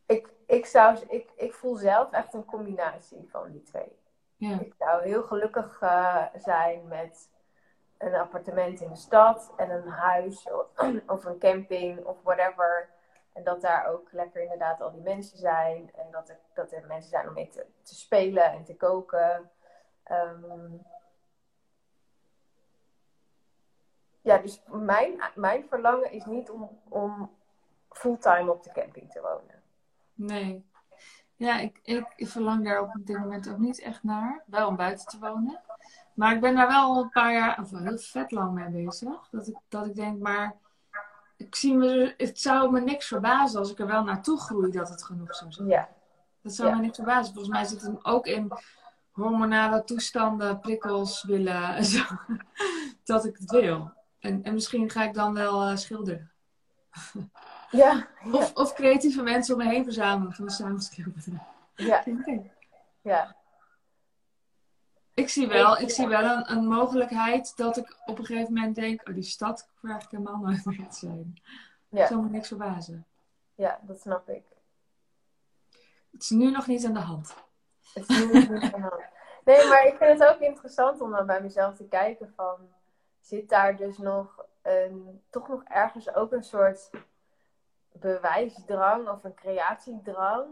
[0.05, 3.97] Ik, ik, zou, ik, ik voel zelf echt een combinatie van die twee.
[4.35, 4.59] Ja.
[4.59, 7.29] Ik zou heel gelukkig uh, zijn met
[7.97, 10.47] een appartement in de stad en een huis
[11.07, 12.89] of een camping of whatever.
[13.33, 15.91] En dat daar ook lekker inderdaad al die mensen zijn.
[15.95, 19.51] En dat er, dat er mensen zijn om mee te, te spelen en te koken.
[20.03, 20.71] Ehm,
[24.21, 27.31] ja, dus mijn, mijn verlangen is niet om, om
[27.89, 29.61] fulltime op de camping te wonen.
[30.13, 30.65] Nee.
[31.35, 31.79] Ja, ik,
[32.15, 34.43] ik, verlang daar op dit moment ook niet echt naar.
[34.45, 35.61] Wel om buiten te wonen.
[36.13, 39.27] Maar ik ben daar wel een paar jaar, of heel vet lang mee bezig.
[39.31, 40.55] Dat ik, dat ik denk, maar
[41.45, 44.89] ik zie me, het zou me niks verbazen als ik er wel naartoe groei dat
[44.89, 45.67] het genoeg zou zijn.
[45.67, 45.89] Ja.
[46.41, 47.33] Dat zou me niks verbazen.
[47.33, 48.51] Volgens mij zit het ook in
[49.11, 52.03] hormonale toestanden, prikkels willen en zo.
[53.03, 53.91] dat ik het wil.
[54.19, 56.31] En, en misschien ga ik dan wel uh, schilderen.
[57.73, 61.41] Ja, Of, of creatieve mensen om me heen verzamelen van samen schilderen.
[61.75, 62.03] Ja.
[63.01, 63.35] ja.
[65.13, 68.75] Ik zie wel, ik zie wel een, een, mogelijkheid dat ik op een gegeven moment
[68.75, 71.33] denk: oh, die stad vraag ik helemaal nooit meer te zijn.
[71.89, 71.99] Ja.
[71.99, 73.05] Dat zou me niks verbazen.
[73.55, 74.43] Ja, dat snap ik.
[76.11, 77.35] Het is nu nog niet aan de hand.
[77.93, 79.03] Het is nu nog niet aan de hand.
[79.45, 82.57] Nee, maar ik vind het ook interessant om dan bij mezelf te kijken van...
[83.21, 86.89] Zit daar dus nog een, toch nog ergens ook een soort
[87.91, 90.47] bewijsdrang of een creatiedrang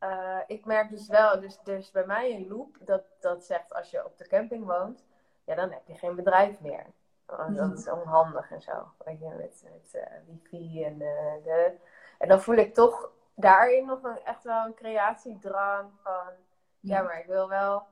[0.00, 3.90] uh, ik merk dus wel, dus, dus bij mij een loop dat, dat zegt als
[3.90, 5.04] je op de camping woont,
[5.44, 6.86] ja, dan heb je geen bedrijf meer.
[7.26, 8.92] Want dat is onhandig en zo.
[9.04, 11.76] Weet je, met, met uh, wifi en uh, de.
[12.18, 16.32] En dan voel ik toch daarin nog een, echt wel een creatiedrang van,
[16.80, 17.86] ja, maar ik wil wel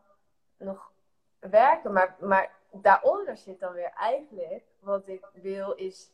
[0.57, 0.93] nog
[1.39, 1.93] werken.
[1.93, 6.11] Maar, maar daaronder zit dan weer eigenlijk, wat ik wil is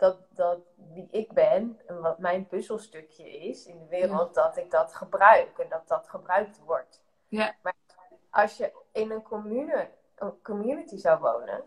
[0.00, 0.58] dat, dat
[0.92, 5.58] wie ik ben en wat mijn puzzelstukje is in de wereld, dat ik dat gebruik
[5.58, 7.02] en dat dat gebruikt wordt.
[7.28, 7.54] Ja.
[7.62, 7.74] Maar
[8.30, 11.62] als je in een, commune, een community zou wonen,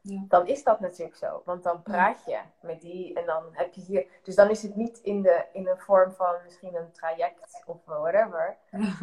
[0.00, 0.24] ja.
[0.28, 1.42] dan is dat natuurlijk zo.
[1.44, 4.06] Want dan praat je met die en dan heb je hier.
[4.22, 7.84] Dus dan is het niet in, de, in een vorm van misschien een traject of
[7.84, 8.56] whatever.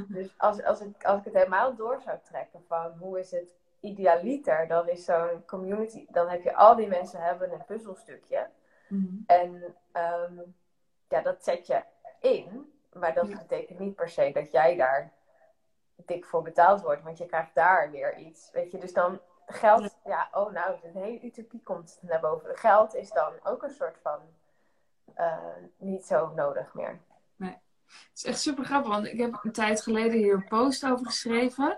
[0.07, 3.55] Dus als, als, ik, als ik het helemaal door zou trekken van hoe is het
[3.79, 8.47] idealiter, dan is zo'n community, dan heb je al die mensen hebben een puzzelstukje.
[8.87, 9.17] Mhm.
[9.25, 10.39] En ehm,
[11.07, 11.83] ja, dat zet je
[12.19, 15.13] in, maar dat betekent niet per se dat jij daar
[15.95, 18.51] dik voor betaald wordt, want je krijgt daar weer iets.
[18.51, 22.57] Weet je, dus dan geld, ja, oh nou, de hele utopie komt naar boven.
[22.57, 24.19] Geld is dan ook een soort van
[25.17, 25.37] uh,
[25.77, 26.99] niet zo nodig meer.
[27.35, 27.57] Nee.
[27.85, 31.05] Het is echt super grappig, want ik heb een tijd geleden hier een post over
[31.05, 31.77] geschreven.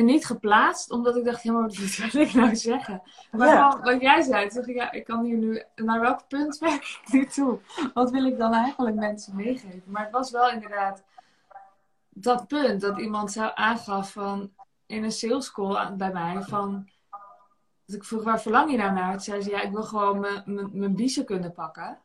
[0.00, 1.76] En niet geplaatst, omdat ik dacht, ja, maar wat
[2.12, 3.02] wil ik nou zeggen?
[3.32, 3.80] Maar ja.
[3.82, 6.82] wat jij zei, toen dacht ik, ja, ik kan hier nu, naar welk punt werk
[6.82, 7.58] ik nu toe?
[7.94, 9.82] Wat wil ik dan eigenlijk mensen meegeven?
[9.86, 11.02] Maar het was wel inderdaad
[12.08, 14.52] dat punt dat iemand zou aangaf van,
[14.86, 16.88] in een sales call bij mij, van,
[17.86, 19.12] dat ik vroeg, waar verlang je nou naar?
[19.12, 20.20] Toen zei ze, ja, ik wil gewoon
[20.72, 21.98] mijn biezen kunnen pakken.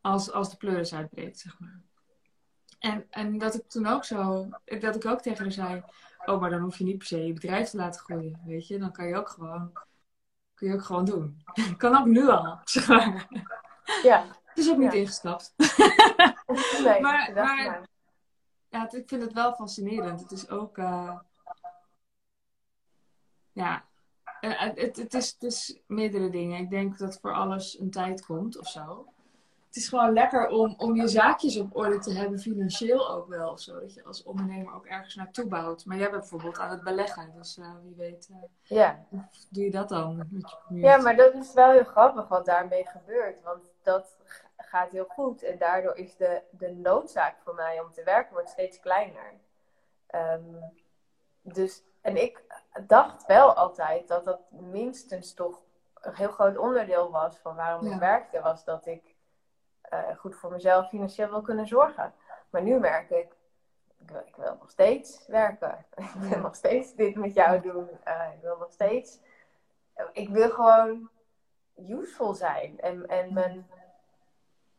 [0.00, 1.80] Als, als de pleuris uitbreekt, zeg maar.
[2.78, 4.48] En, en dat ik toen ook zo,
[4.80, 5.82] dat ik ook tegen haar zei,
[6.24, 8.78] oh, maar dan hoef je niet per se je bedrijf te laten groeien, weet je.
[8.78, 9.72] Dan kan je ook gewoon,
[10.54, 11.44] kun je ook gewoon doen.
[11.76, 13.28] kan ook nu al, zeg maar.
[14.02, 14.26] Ja.
[14.44, 15.54] Het is ook niet ingestapt.
[16.84, 17.88] nee, maar, maar
[18.68, 20.20] ja, ik vind het wel fascinerend.
[20.20, 21.18] Het is ook, uh,
[23.52, 23.84] ja,
[24.40, 26.60] uh, het, het, is, het is meerdere dingen.
[26.60, 29.09] Ik denk dat voor alles een tijd komt of zo
[29.70, 33.50] het is gewoon lekker om, om je zaakjes op orde te hebben, financieel ook wel.
[33.50, 35.84] Of zo, dat je als ondernemer ook ergens naartoe bouwt.
[35.84, 39.04] Maar jij bent bijvoorbeeld aan het beleggen, dus uh, wie weet uh, ja.
[39.50, 42.86] doe je dat dan met je Ja, maar dat is wel heel grappig wat daarmee
[42.86, 43.42] gebeurt.
[43.42, 44.16] Want dat
[44.56, 48.48] gaat heel goed en daardoor is de, de noodzaak voor mij om te werken wordt
[48.48, 49.34] steeds kleiner.
[50.14, 50.72] Um,
[51.42, 52.42] dus, en ik
[52.86, 55.62] dacht wel altijd dat dat minstens toch
[55.94, 59.09] een heel groot onderdeel was van waarom ik werkte, was dat ik
[59.90, 62.14] uh, goed voor mezelf financieel wil kunnen zorgen.
[62.50, 63.36] Maar nu merk ik,
[63.98, 65.86] ik wil, ik wil nog steeds werken.
[65.96, 67.88] ik wil nog steeds dit met jou doen.
[68.08, 69.20] Uh, ik wil nog steeds,
[70.12, 71.10] ik wil gewoon
[71.76, 72.80] useful zijn.
[72.80, 73.70] En, en mijn,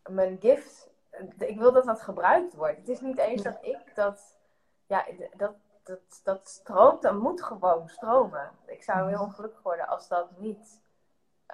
[0.10, 0.90] mijn gift,
[1.38, 2.78] ik wil dat dat gebruikt wordt.
[2.78, 4.40] Het is niet eens dat ik dat,
[4.86, 8.52] ja, dat, dat, dat stroomt, dat moet gewoon stromen.
[8.66, 10.82] Ik zou heel ongelukkig worden als dat niet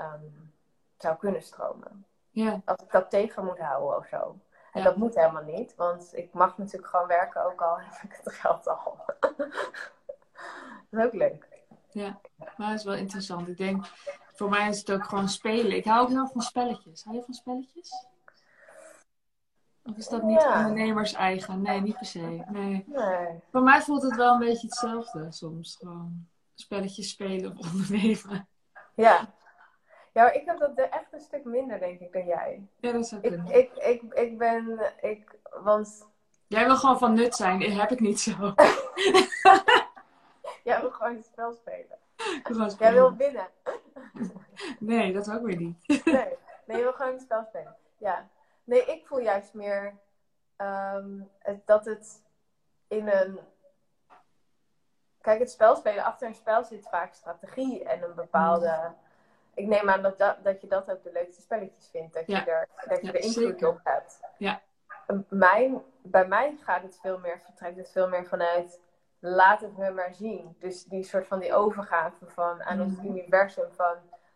[0.02, 0.54] um,
[0.98, 2.06] zou kunnen stromen.
[2.43, 2.62] Ja.
[2.65, 4.39] Als ik dat tegen moet houden of zo.
[4.73, 8.19] En dat moet helemaal niet, want ik mag natuurlijk gewoon werken, ook al heb ik
[8.23, 8.97] het geld al.
[10.89, 11.47] dat is ook leuk.
[11.89, 12.19] Ja,
[12.58, 13.47] maar het is wel interessant.
[13.47, 13.86] Ik denk,
[14.34, 15.78] voor mij is het ook gewoon spelen.
[15.78, 17.04] Ik hou ook heel van spelletjes.
[17.04, 18.06] Hou je van spelletjes?
[19.84, 20.58] Of is dat niet ja.
[20.58, 21.62] ondernemers eigen?
[21.62, 22.43] Nee, niet per se.
[22.47, 22.86] Nee.
[22.88, 23.39] nee.
[23.52, 25.76] Voor mij voelt het wel een beetje hetzelfde soms.
[25.76, 28.47] Gewoon spelletjes spelen of ondernemen.
[28.95, 29.34] Ja,
[30.17, 32.67] ja, ik heb dat echt een stuk minder, denk ik, dan jij.
[32.80, 33.45] Ja, dat zou kunnen.
[33.45, 36.08] Ik, ik, ik, ik ben, ik, want...
[36.47, 38.32] Jij wil gewoon van nut zijn, dat heb ik niet zo.
[40.63, 41.97] jij wil gewoon het spel spelen.
[42.43, 42.75] spelen.
[42.80, 43.47] Jij wil winnen.
[44.80, 46.06] nee, dat ook weer niet.
[46.06, 47.75] nee, nee, je wil gewoon het spel spelen.
[47.97, 48.30] Ja.
[48.63, 49.97] Nee, ik voel juist meer
[50.58, 52.23] um, het, dat het
[52.88, 53.39] in een...
[55.21, 58.93] Kijk, het spel spelen, achter een spel zit vaak strategie en een bepaalde...
[59.58, 62.13] Ik neem aan dat, dat, dat je dat ook de leukste spelletjes vindt.
[62.13, 64.20] Dat je er, dat je er invloed op hebt.
[64.38, 64.62] Ja.
[65.30, 68.82] Mijn, bij mij gaat het veel meer, vertrekt het veel meer vanuit
[69.20, 70.56] laat het me maar zien.
[70.60, 73.08] Dus die soort van die overgave van aan het mhm.
[73.08, 73.96] universum van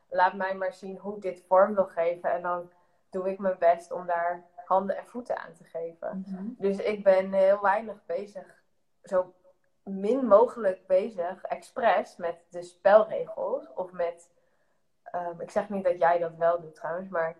[0.09, 2.31] laat mij maar zien hoe dit vorm wil geven.
[2.31, 2.71] En dan
[3.09, 6.25] doe ik mijn best om daar handen en voeten aan te geven.
[6.27, 6.43] Mhm.
[6.57, 8.63] Dus ik ben heel weinig bezig,
[9.03, 9.33] zo
[9.83, 14.29] min mogelijk bezig, expres met de spelregels of met
[15.11, 17.35] Ehm, ik zeg niet dat jij dat wel doet trouwens, maar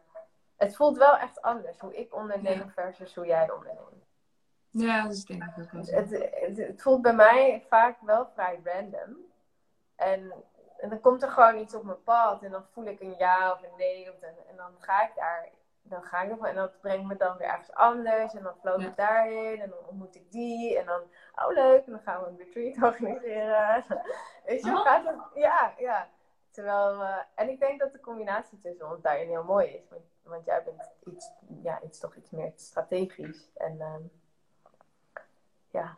[0.55, 4.09] het voelt wel echt anders hoe ik onderneem versus hoe jij onderneemt.
[4.69, 5.81] Ja, dat is denk ik ook wel.
[5.81, 9.17] Dus het, het, voelt bij mij vaak wel vrij random.
[9.95, 10.33] En,
[10.77, 13.51] en, dan komt er gewoon iets op mijn pad en dan voel ik een ja
[13.51, 14.09] of een nee.
[14.09, 15.49] Of een, en dan ga ik daar,
[15.81, 18.33] dan ga ik ervoor en dat brengt me dan weer ergens anders.
[18.33, 20.77] En dan vloog ik daarheen en dan ontmoet ik die.
[20.77, 21.01] En dan,
[21.35, 23.83] oh leuk, en dan gaan we een retreat organiseren.
[24.45, 24.81] Weet je, oh.
[24.81, 25.15] gaat het?
[25.33, 26.09] Ja, ja.
[26.51, 29.89] Terwijl, uh, en ik denk dat de combinatie tussen ons daarin heel mooi is.
[29.89, 31.31] Want, want jij bent iets,
[31.63, 33.49] ja, iets toch iets meer strategisch.
[33.53, 33.95] En uh,
[35.69, 35.97] ja,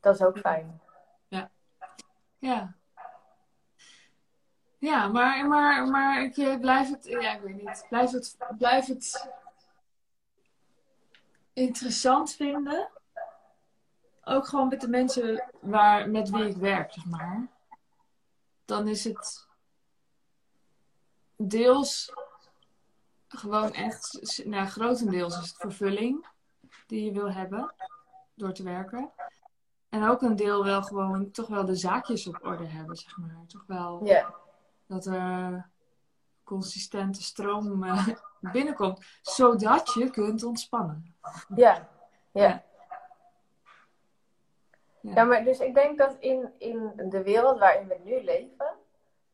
[0.00, 0.80] dat is ook fijn.
[1.28, 1.50] Ja.
[2.38, 2.74] Ja.
[4.78, 9.28] Ja, maar, maar, maar ik blijf het, ja, ik weet niet, blijf het, blijf het
[11.52, 12.88] interessant vinden.
[14.24, 17.46] Ook gewoon met de mensen waar, met wie ik werk, zeg maar.
[18.64, 19.46] Dan is het
[21.48, 22.12] deels
[23.28, 26.26] gewoon echt, nou, grotendeels is het vervulling
[26.86, 27.74] die je wil hebben
[28.34, 29.12] door te werken.
[29.88, 33.44] En ook een deel wel gewoon toch wel de zaakjes op orde hebben, zeg maar.
[33.46, 34.08] Toch wel
[34.86, 35.68] dat er
[36.44, 38.08] consistente stroom uh,
[38.52, 41.14] binnenkomt, zodat je kunt ontspannen.
[41.54, 41.88] Ja,
[42.32, 42.62] ja.
[45.00, 48.74] Ja, ja maar dus ik denk dat in, in de wereld waarin we nu leven,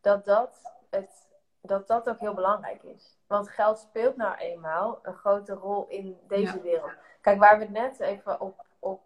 [0.00, 1.28] dat dat het
[1.60, 3.18] dat dat ook heel belangrijk is.
[3.26, 6.92] Want geld speelt nou eenmaal een grote rol in deze wereld.
[7.20, 9.00] Kijk, waar we net even op, op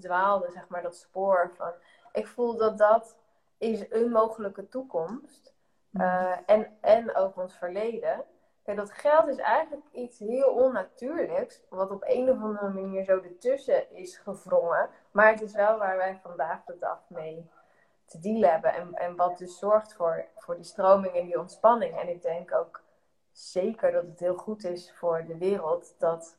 [0.00, 1.72] dwaalden, zeg maar, dat spoor van.
[2.12, 3.16] Ik voel dat dat
[3.58, 5.54] is een mogelijke toekomst.
[5.92, 8.24] Uh, en, en ook ons verleden.
[8.62, 13.20] Kijk, dat geld is eigenlijk iets heel onnatuurlijks, wat op een of andere manier zo
[13.20, 14.88] ertussen is gevrongen.
[15.10, 17.50] Maar het is wel waar wij vandaag de dag mee
[18.10, 18.74] te dealen hebben.
[18.74, 21.98] En, en wat dus zorgt voor, voor die stroming en die ontspanning.
[21.98, 22.82] En ik denk ook
[23.32, 26.38] zeker dat het heel goed is voor de wereld dat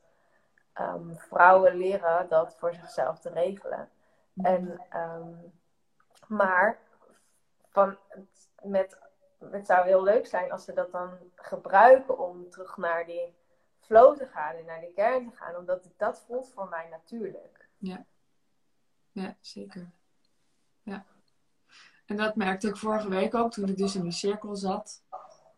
[0.80, 3.90] um, vrouwen leren dat voor zichzelf te regelen.
[4.36, 5.52] En, um,
[6.28, 6.80] maar
[7.70, 7.98] van,
[8.62, 8.98] met,
[9.40, 13.36] het zou heel leuk zijn als ze dat dan gebruiken om terug naar die
[13.80, 17.70] flow te gaan en naar die kern te gaan, omdat dat voelt voor mij natuurlijk.
[17.78, 18.06] Ja,
[19.12, 19.92] ja zeker.
[20.84, 21.06] Ja.
[22.12, 25.04] En dat merkte ik vorige week ook toen ik dus in die cirkel zat.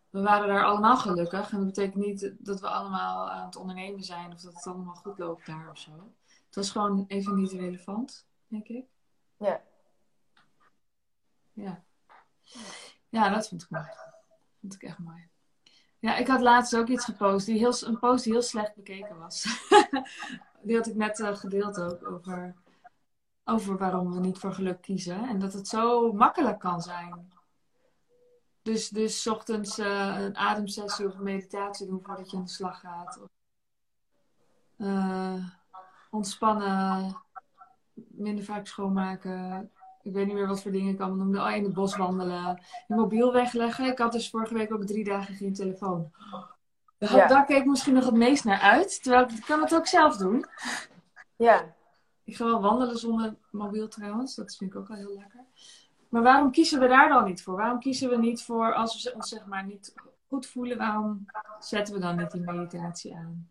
[0.10, 1.52] We waren daar allemaal gelukkig.
[1.52, 4.96] En dat betekent niet dat we allemaal aan het ondernemen zijn of dat het allemaal
[4.96, 5.92] goed loopt daar of zo.
[6.46, 8.86] Het was gewoon even niet relevant, denk ik.
[9.38, 9.62] Ja.
[11.54, 11.84] Ja.
[13.10, 13.86] Ja, dat vond ik mooi.
[13.86, 15.28] Dat vond ik echt mooi.
[16.00, 17.46] Ja, ik had laatst ook iets gepost.
[17.46, 19.68] Die heel, een post die heel slecht bekeken was.
[20.64, 22.56] die had ik net uh, gedeeld ook over,
[23.46, 25.28] over waarom we niet voor geluk kiezen.
[25.28, 27.32] En dat het zo makkelijk kan zijn.
[28.62, 33.20] Dus, dus ochtends uh, een ademsessie of meditatie doen voordat je aan de slag gaat.
[33.22, 33.30] Of,
[34.78, 35.46] uh,
[36.12, 37.18] ontspannen,
[37.94, 39.72] minder vaak schoonmaken,
[40.04, 41.42] ik weet niet meer wat voor dingen ik allemaal noemde.
[41.42, 42.62] Oh, in het bos wandelen.
[42.88, 43.86] Je mobiel wegleggen.
[43.86, 46.12] Ik had dus vorige week ook drie dagen geen telefoon.
[46.98, 47.28] Ja.
[47.28, 49.04] Daar keek ik misschien nog het meest naar uit.
[49.04, 50.46] Terwijl ik kan het ook zelf doen.
[51.36, 51.76] Ja.
[52.24, 54.36] Ik ga wel wandelen zonder mobiel trouwens.
[54.36, 55.46] Dat vind ik ook wel heel lekker.
[56.10, 57.56] Maar waarom kiezen we daar dan niet voor?
[57.56, 59.94] Waarom kiezen we niet voor als we ons zeg maar niet
[60.28, 60.78] goed voelen?
[60.78, 61.26] Waarom
[61.60, 63.50] zetten we dan niet die meditatie aan?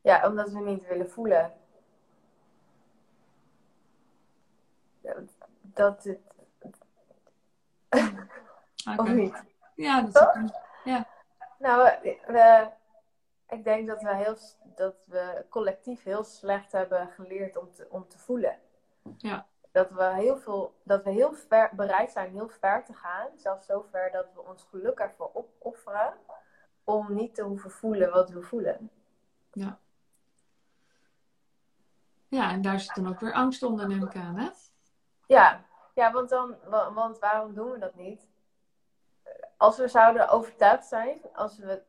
[0.00, 1.52] Ja, omdat we niet willen voelen.
[5.60, 6.20] dat het.
[8.84, 8.96] Okay.
[8.96, 9.44] Of niet?
[9.74, 10.50] Ja, dat is
[10.84, 11.06] ja.
[11.58, 11.90] Nou,
[12.26, 12.70] we,
[13.48, 14.36] ik denk dat we, heel,
[14.76, 18.58] dat we collectief heel slecht hebben geleerd om te, om te voelen.
[19.16, 19.46] Ja.
[19.72, 23.28] Dat we heel, veel, dat we heel ver, bereid zijn heel ver te gaan.
[23.36, 26.14] Zelfs zo ver dat we ons geluk ervoor opofferen.
[26.84, 28.90] Om niet te hoeven voelen wat we voelen.
[29.52, 29.78] Ja.
[32.28, 34.50] Ja, en daar zit dan ook weer angst onder, neem ik aan, hè?
[35.26, 36.56] Ja, ja want, dan,
[36.94, 38.28] want waarom doen we dat niet?
[39.56, 41.82] Als we zouden overtuigd zijn, als we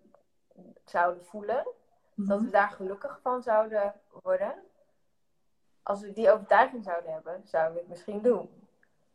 [0.86, 1.67] zouden voelen,
[2.15, 2.51] dat we mhm.
[2.51, 4.54] daar gelukkig van zouden worden.
[5.84, 8.67] Als we die overtuiging zouden hebben, zouden we het misschien doen.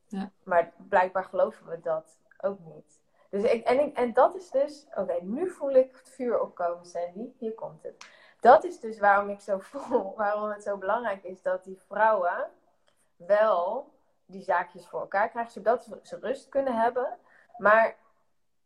[0.06, 0.30] Ja.
[0.42, 3.00] Maar blijkbaar geloven we dat ook niet.
[3.30, 6.86] Dus ik, en, ik, en dat is dus, oké, nu voel ik het vuur opkomen,
[6.86, 7.32] Sandy.
[7.38, 8.06] Hier komt het.
[8.40, 12.50] Dat is dus waarom ik zo voel, waarom het zo belangrijk is dat die vrouwen
[13.16, 13.92] wel
[14.26, 17.18] die zaakjes voor elkaar krijgen, zodat ze rust kunnen hebben.
[17.56, 17.96] Maar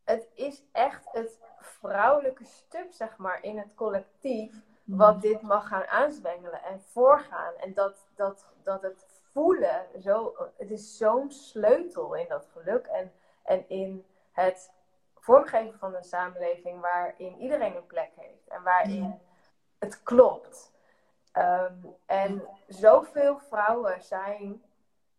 [0.04, 4.52] het is echt het vrouwelijke stuk, zeg maar, in het collectief,
[4.84, 4.98] mhm.
[4.98, 7.54] wat dit mag gaan aanzwengelen en voorgaan.
[7.54, 13.12] En dat, dat, dat het voelen, zo, het is zo'n sleutel in dat geluk en,
[13.42, 14.72] en in het
[15.14, 19.20] vormgeven van een samenleving waarin iedereen een plek heeft en waarin
[19.78, 20.72] het klopt.
[21.32, 24.62] Um, en zoveel vrouwen zijn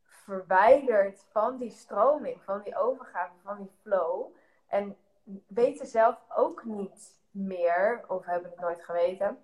[0.04, 4.36] verwijderd van die stroming, van die overgave, van die flow.
[4.68, 4.98] En
[5.48, 9.40] weten zelf ook niet meer, of hebben het nooit geweten,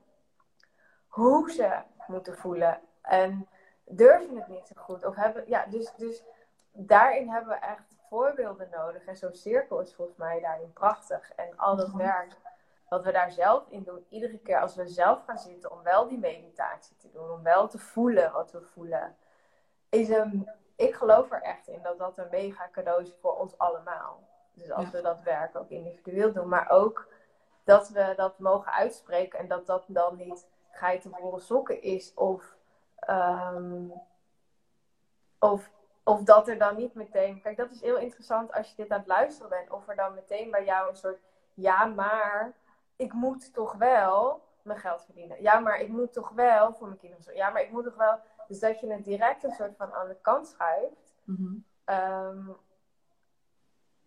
[1.07, 2.81] hoe ze moeten voelen.
[3.01, 3.47] En
[3.85, 5.05] durven het niet zo goed.
[5.05, 6.23] Of hebben, ja, dus, dus
[6.71, 9.05] daarin hebben we echt voorbeelden nodig.
[9.05, 11.31] En zo'n cirkel is volgens mij daarin prachtig.
[11.31, 11.97] En al dat mhm.
[11.97, 12.35] werk
[12.89, 16.07] wat we daar zelf in doen, iedere keer als we zelf gaan zitten om wel
[16.07, 19.15] die meditatie te doen, om wel te voelen wat we voelen,
[19.89, 20.49] is een
[20.81, 24.29] ik geloof er echt in dat dat een mega cadeau is voor ons allemaal.
[24.61, 27.07] Dus als we dat werk ook individueel doen, maar ook
[27.63, 32.55] dat we dat mogen uitspreken en dat dat dan niet geitenvolle sokken is of,
[32.95, 33.89] ehm,
[35.39, 35.69] of,
[36.03, 37.41] of dat er dan niet meteen.
[37.41, 40.13] Kijk, dat is heel interessant als je dit aan het luisteren bent, of er dan
[40.13, 41.19] meteen bij jou een soort
[41.53, 42.53] ja, maar
[42.95, 45.41] ik moet toch wel mijn geld verdienen.
[45.41, 47.35] Ja, maar ik moet toch wel voor mijn kinderen.
[47.35, 48.19] Ja, maar ik moet toch wel.
[48.47, 51.15] Dus dat je het direct een soort van aan de kant schuift.
[51.23, 51.53] Mhm.
[51.83, 52.49] Ehm,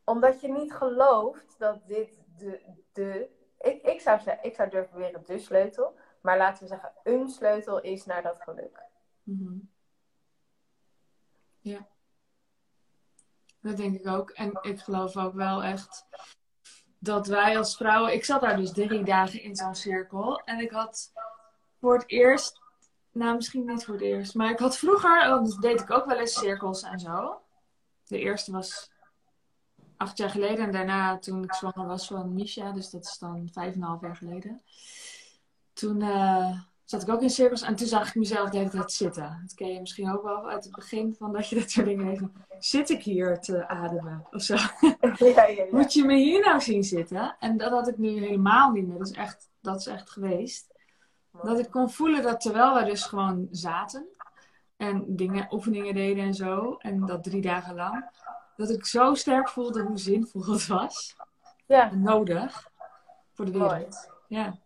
[0.05, 2.61] omdat je niet gelooft dat dit de.
[2.93, 3.29] de
[3.59, 5.97] ik, ik, zou ik zou durven weer de sleutel.
[6.21, 8.83] Maar laten we zeggen, een sleutel is naar dat geluk.
[9.23, 9.59] Mhm.
[11.61, 11.87] Ja.
[13.61, 14.31] Dat denk ik ook.
[14.31, 16.07] En ik geloof ook wel echt
[16.99, 18.13] dat wij als vrouwen.
[18.13, 20.41] Ik zat daar dus drie dagen in zo'n cirkel.
[20.41, 21.13] En ik had
[21.79, 22.63] voor het eerst
[23.15, 24.35] nou, misschien niet voor het eerst.
[24.35, 27.41] Maar ik had vroeger, oh, dus deed ik ook wel eens cirkels en zo.
[28.07, 28.91] De eerste was
[29.97, 30.65] acht jaar geleden.
[30.65, 33.87] En daarna, toen ik zwanger was van Misha, dus dat is dan vijf en een
[33.87, 34.63] half jaar geleden.
[35.73, 38.93] Toen uh, zat ik ook in cirkels en toen zag ik mezelf de hele tijd
[38.93, 39.39] zitten.
[39.43, 42.07] Dat ken je misschien ook wel uit het begin van dat je dat soort dingen
[42.07, 42.23] heeft.
[42.59, 44.57] Zit ik hier te ademen of zo?
[45.01, 45.65] Ja, ja, ja.
[45.71, 47.37] Moet je me hier nou zien zitten?
[47.39, 48.99] En dat had ik nu helemaal niet meer.
[48.99, 50.73] Dat is echt, dat is echt geweest.
[51.43, 54.07] Dat ik kon voelen dat terwijl we dus gewoon zaten
[54.77, 58.11] en dingen, oefeningen deden en zo, en dat drie dagen lang,
[58.57, 61.17] dat ik zo sterk voelde hoe zinvol het was.
[61.67, 61.91] Ja.
[61.91, 62.71] En nodig
[63.33, 64.11] voor de wereld.
[64.29, 64.59] Ja.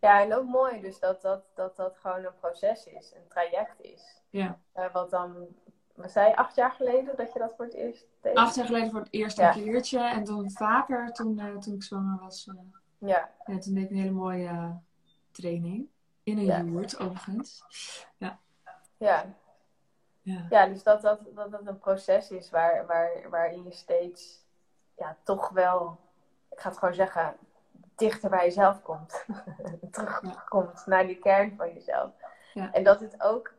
[0.00, 3.80] Ja, en ook mooi dus dat dat, dat dat gewoon een proces is, een traject
[3.80, 4.22] is.
[4.30, 4.58] Ja.
[4.76, 5.46] Uh, wat dan,
[5.94, 8.34] wat zei je, acht jaar geleden dat je dat voor het eerst deed?
[8.34, 11.82] Acht jaar geleden voor het eerst een keertje en toen vaker toen, uh, toen ik
[11.82, 12.46] zwanger was.
[12.46, 12.60] Uh,
[12.98, 13.30] ja.
[13.46, 13.58] ja.
[13.58, 14.80] Toen deed ik een hele mooie
[15.30, 15.88] training.
[16.22, 16.88] In een ja.
[16.98, 17.64] overigens.
[18.16, 18.38] Ja.
[18.96, 19.34] Ja.
[20.30, 24.44] Ja, ja dus dat dat, dat dat een proces is waar, waar, waarin je steeds
[24.96, 25.98] ja, toch wel,
[26.50, 27.36] ik ga het gewoon zeggen,
[27.96, 29.26] dichter bij jezelf komt.
[29.90, 32.10] Terugkomt naar die kern van jezelf.
[32.54, 32.72] Ja.
[32.72, 33.52] En dat het ook,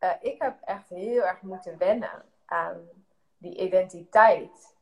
[0.00, 2.80] uh, ik heb echt heel erg moeten wennen aan
[3.36, 4.74] die identiteit.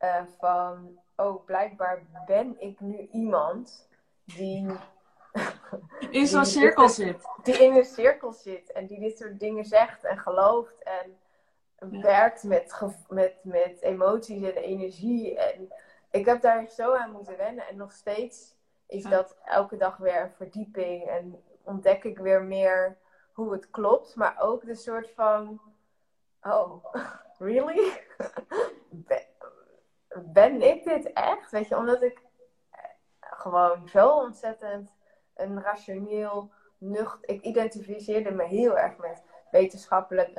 [0.00, 3.88] Uh, van, oh, blijkbaar ben ik nu iemand
[4.24, 4.66] die.
[6.10, 7.28] In zo'n cirkel zit.
[7.42, 11.18] Die in een cirkel zit en die dit soort dingen zegt en gelooft en
[12.00, 15.38] werkt met, met, met emoties en energie.
[15.38, 15.72] En
[16.10, 17.68] ik heb daar zo aan moeten wennen.
[17.68, 18.56] En nog steeds
[18.86, 21.08] is dat elke dag weer een verdieping.
[21.08, 22.96] En ontdek ik weer meer
[23.32, 24.16] hoe het klopt.
[24.16, 25.60] Maar ook de soort van...
[26.42, 26.84] Oh,
[27.38, 27.92] really?
[30.32, 31.50] ben, ik dit echt?
[31.50, 32.20] Weet je, omdat ik
[33.20, 34.90] gewoon zo ontzettend
[35.34, 37.18] een rationeel, nucht...
[37.20, 40.38] Ik identificeerde me heel erg met wetenschappelijk,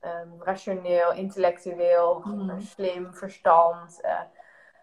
[0.00, 2.60] um, rationeel, intellectueel, mm.
[2.60, 3.98] slim, verstand.
[4.04, 4.20] Uh,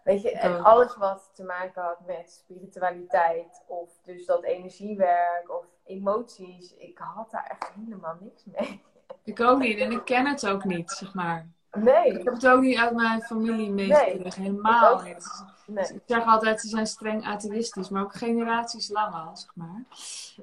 [0.04, 5.66] weet je, en alles wat te maken had met spiritualiteit of dus dat energiewerk of
[5.84, 6.76] emoties.
[6.76, 8.82] Ik had daar echt helemaal niks mee.
[9.24, 11.48] Ik ook niet en ik ken het ook niet, zeg maar.
[11.72, 12.06] Nee.
[12.06, 14.42] Ik heb het ook niet uit mijn familie meegekregen.
[14.42, 15.46] Nee, helemaal niet.
[15.66, 15.94] Nee.
[15.94, 19.84] Ik zeg altijd, ze zijn streng atheïstisch, maar ook generaties lang al, zeg maar.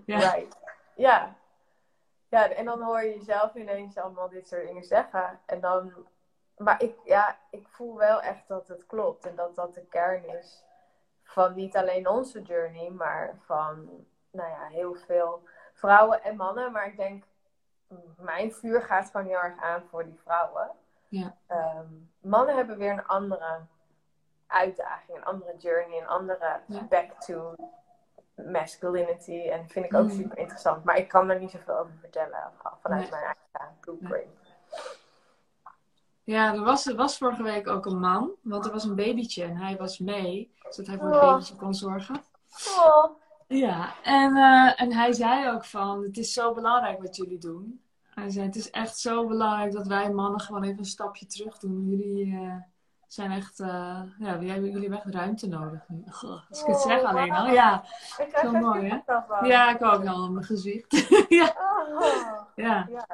[0.05, 0.19] Ja.
[0.19, 0.57] Right.
[0.95, 1.37] Ja,
[2.29, 5.41] ja, en dan hoor je jezelf ineens allemaal dit soort dingen zeggen.
[5.47, 5.93] En dan,
[6.57, 9.27] maar ik, ja, ik voel wel echt dat het klopt.
[9.27, 10.65] En dat dat de kern is
[11.23, 15.43] van niet alleen onze journey, maar van, nou ja, heel veel
[15.75, 16.73] vrouwen en mannen.
[16.73, 17.25] Maar ik denk,
[18.17, 20.71] mijn vuur gaat gewoon heel erg aan voor die vrouwen.
[21.09, 21.37] Ja.
[21.47, 21.87] Ehm,
[22.21, 23.61] mannen hebben weer een andere
[24.47, 27.55] uitdaging, een andere journey, een andere back to
[28.35, 29.49] masculinity.
[29.49, 30.11] En vind ik ook mm.
[30.11, 30.85] super interessant.
[30.85, 32.53] Maar ik kan er niet zoveel over vertellen
[32.83, 34.37] vanuit mijn eigen blueprint.
[36.25, 39.45] Ja, er was, er was vorige week ook een man, want er was een babytje
[39.45, 41.29] en hij was mee, zodat hij voor het oh.
[41.29, 42.23] babytje kon zorgen.
[42.79, 43.05] Oh.
[43.47, 47.81] Ja, en, uh, en hij zei ook van, het is zo belangrijk wat jullie doen.
[48.19, 51.59] Hij zei, het is echt zo belangrijk dat wij mannen gewoon even een stapje terug
[51.59, 51.89] doen.
[51.89, 52.57] Jullie, uh,
[53.07, 56.05] zijn echt, uh, ja, jullie hebben echt ruimte nodig nu.
[56.49, 57.85] als ik het zeg oh, alleen al, ja.
[58.19, 59.01] Ik zo mooi, hè?
[59.47, 61.09] Ja, ik ook al mijn gezicht.
[61.29, 61.55] ja.
[61.91, 62.87] Oh, ja.
[62.91, 63.07] ja.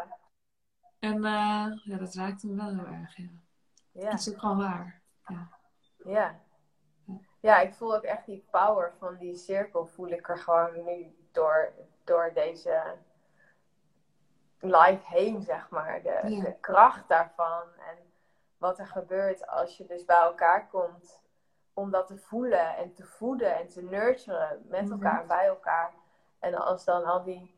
[0.98, 3.28] En uh, ja, dat raakt me wel heel erg, ja.
[3.92, 4.10] ja.
[4.10, 5.02] Dat is ook gewoon waar.
[5.26, 5.48] Ja.
[6.04, 6.40] ja.
[7.40, 11.14] Ja, ik voel ook echt die power van die cirkel, voel ik er gewoon nu
[11.32, 11.72] door,
[12.04, 12.94] door deze
[14.64, 16.02] live heen, zeg maar.
[16.02, 17.62] De, de kracht daarvan.
[17.62, 17.96] En
[18.58, 21.22] wat er gebeurt als je dus bij elkaar komt
[21.74, 25.92] om dat te voelen en te voeden en te nurturen met elkaar bij elkaar.
[26.38, 27.54] En als dan al die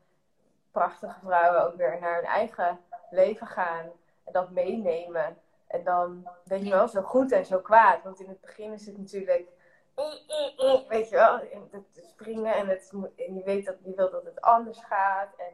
[0.70, 2.80] prachtige vrouwen ook weer naar hun eigen
[3.10, 3.90] leven gaan
[4.24, 5.38] en dat meenemen.
[5.66, 8.02] En dan weet je wel, zo goed en zo kwaad.
[8.02, 9.48] Want in het begin is het natuurlijk,
[10.88, 11.40] weet je wel,
[11.70, 15.34] het springen en, het, en je weet dat je wil dat het anders gaat.
[15.36, 15.52] En,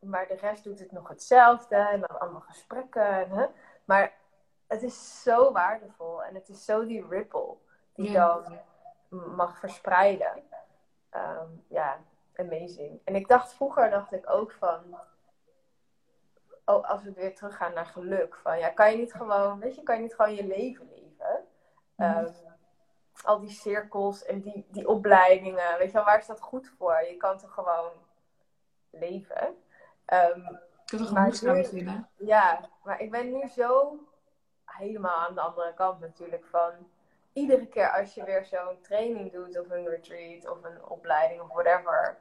[0.00, 3.30] maar de rest doet het nog hetzelfde en dan allemaal gesprekken.
[3.30, 3.46] Hè?
[3.84, 4.14] Maar
[4.66, 7.56] het is zo waardevol en het is zo die ripple
[7.94, 8.58] die dan
[9.08, 10.42] mag verspreiden.
[11.10, 11.98] Ehm, ja,
[12.36, 13.00] amazing.
[13.04, 14.98] En ik dacht vroeger, dacht ik ook van,
[16.64, 19.82] oh, als we weer teruggaan naar geluk, van ja, kan je niet gewoon, weet je,
[19.82, 21.44] kan je niet gewoon je leven leven?
[21.96, 22.34] Um,
[23.24, 27.04] al die cirkels en die, die opleidingen, weet je wel, waar is dat goed voor?
[27.08, 27.90] Je kan toch gewoon
[28.90, 29.56] leven?
[30.12, 32.08] Um, ik heb toch een vinden?
[32.16, 33.98] Ja, maar ik ben nu zo
[34.64, 36.72] helemaal aan de andere kant natuurlijk van
[37.32, 41.52] iedere keer als je weer zo'n training doet of een retreat of een opleiding of
[41.52, 42.18] whatever,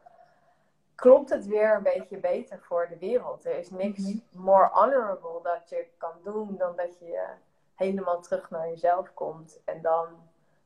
[0.96, 3.46] klopt het weer een beetje beter voor de wereld.
[3.46, 4.18] Er is niks mhm.
[4.32, 7.28] more honorable dat je kan doen dan dat je
[7.76, 9.60] helemaal terug naar jezelf komt.
[9.66, 10.08] En dan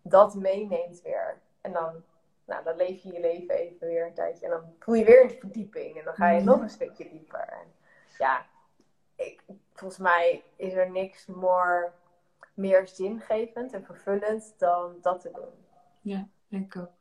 [0.01, 1.41] dat meeneemt weer.
[1.61, 2.03] En dan,
[2.49, 4.45] nou, dan leef je je leven even weer een tijdje.
[4.45, 5.97] En dan voel je weer een verdieping.
[5.97, 7.47] En dan ga je nog een stukje dieper.
[7.47, 7.73] En
[8.17, 8.45] ja,
[9.15, 9.41] ik,
[9.73, 11.91] volgens mij is er niks more,
[12.53, 15.65] meer zingevend en vervullend dan dat te doen.
[16.01, 16.91] Ja, denk ik ook.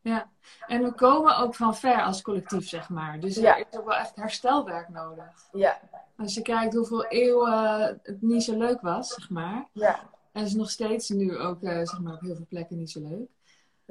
[0.00, 0.30] Ja,
[0.66, 3.20] en we komen ook van ver als collectief, zeg maar.
[3.20, 5.48] Dus er is ook wel echt herstelwerk nodig.
[5.52, 5.80] Ja.
[6.16, 9.68] Als je kijkt hoeveel eeuwen het niet zo leuk was, zeg maar.
[9.72, 9.98] Ja.
[10.32, 12.90] En het is nog steeds nu ook, uh, zeg maar, op heel veel plekken niet
[12.90, 13.28] zo leuk.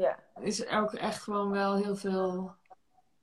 [0.02, 0.20] Ja.
[0.40, 2.56] Is er ook echt gewoon wel heel veel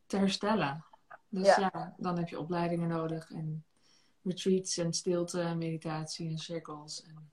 [0.06, 0.84] te herstellen.
[1.28, 3.64] Dus ja, dan heb je opleidingen nodig en
[4.22, 7.04] retreats en stilte en meditatie en cirkels.
[7.06, 7.30] En...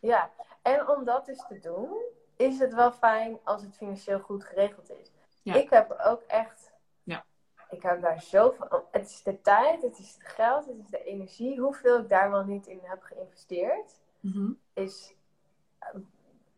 [0.00, 0.30] Ja,
[0.62, 2.02] en om dat dus te doen,
[2.36, 5.10] is het wel fijn als het financieel goed geregeld is.
[5.42, 5.54] Ja.
[5.54, 6.72] Ik heb ook echt.
[7.02, 7.24] Ja.
[7.70, 8.88] Ik heb daar zoveel.
[8.90, 11.60] Het is de tijd, het is het geld, het is de energie.
[11.60, 15.14] Hoeveel ik daar wel niet in heb geïnvesteerd, mm is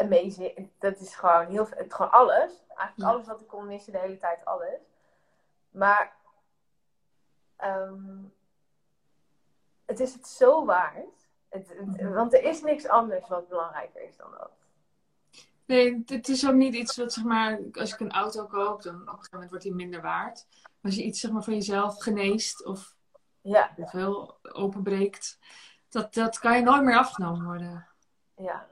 [0.01, 0.71] amazing.
[0.79, 1.67] Dat is gewoon heel.
[1.71, 2.53] Het, gewoon alles.
[2.77, 4.81] Eigenlijk alles wat ik kon missen, de hele tijd alles.
[5.71, 6.19] Maar.
[7.65, 8.33] Um,
[9.91, 11.29] het is het zo waard.
[11.49, 12.13] Het, mhm.
[12.13, 14.51] want er is niks anders wat belangrijker is dan dat.
[15.65, 18.95] Nee, het is ook niet iets wat, zeg maar, als ik een auto koop, dan
[18.95, 20.47] op een gegeven moment wordt die minder waard.
[20.63, 22.95] Maar als je iets, zeg maar, van jezelf geneest of
[23.41, 23.75] ja.
[23.77, 25.39] veel openbreekt,
[25.89, 27.87] dat, dat kan je nooit meer afgenomen worden.
[28.37, 28.69] Ja,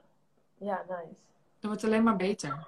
[0.59, 1.21] ja, nice.
[1.59, 2.67] Dat wordt alleen maar beter.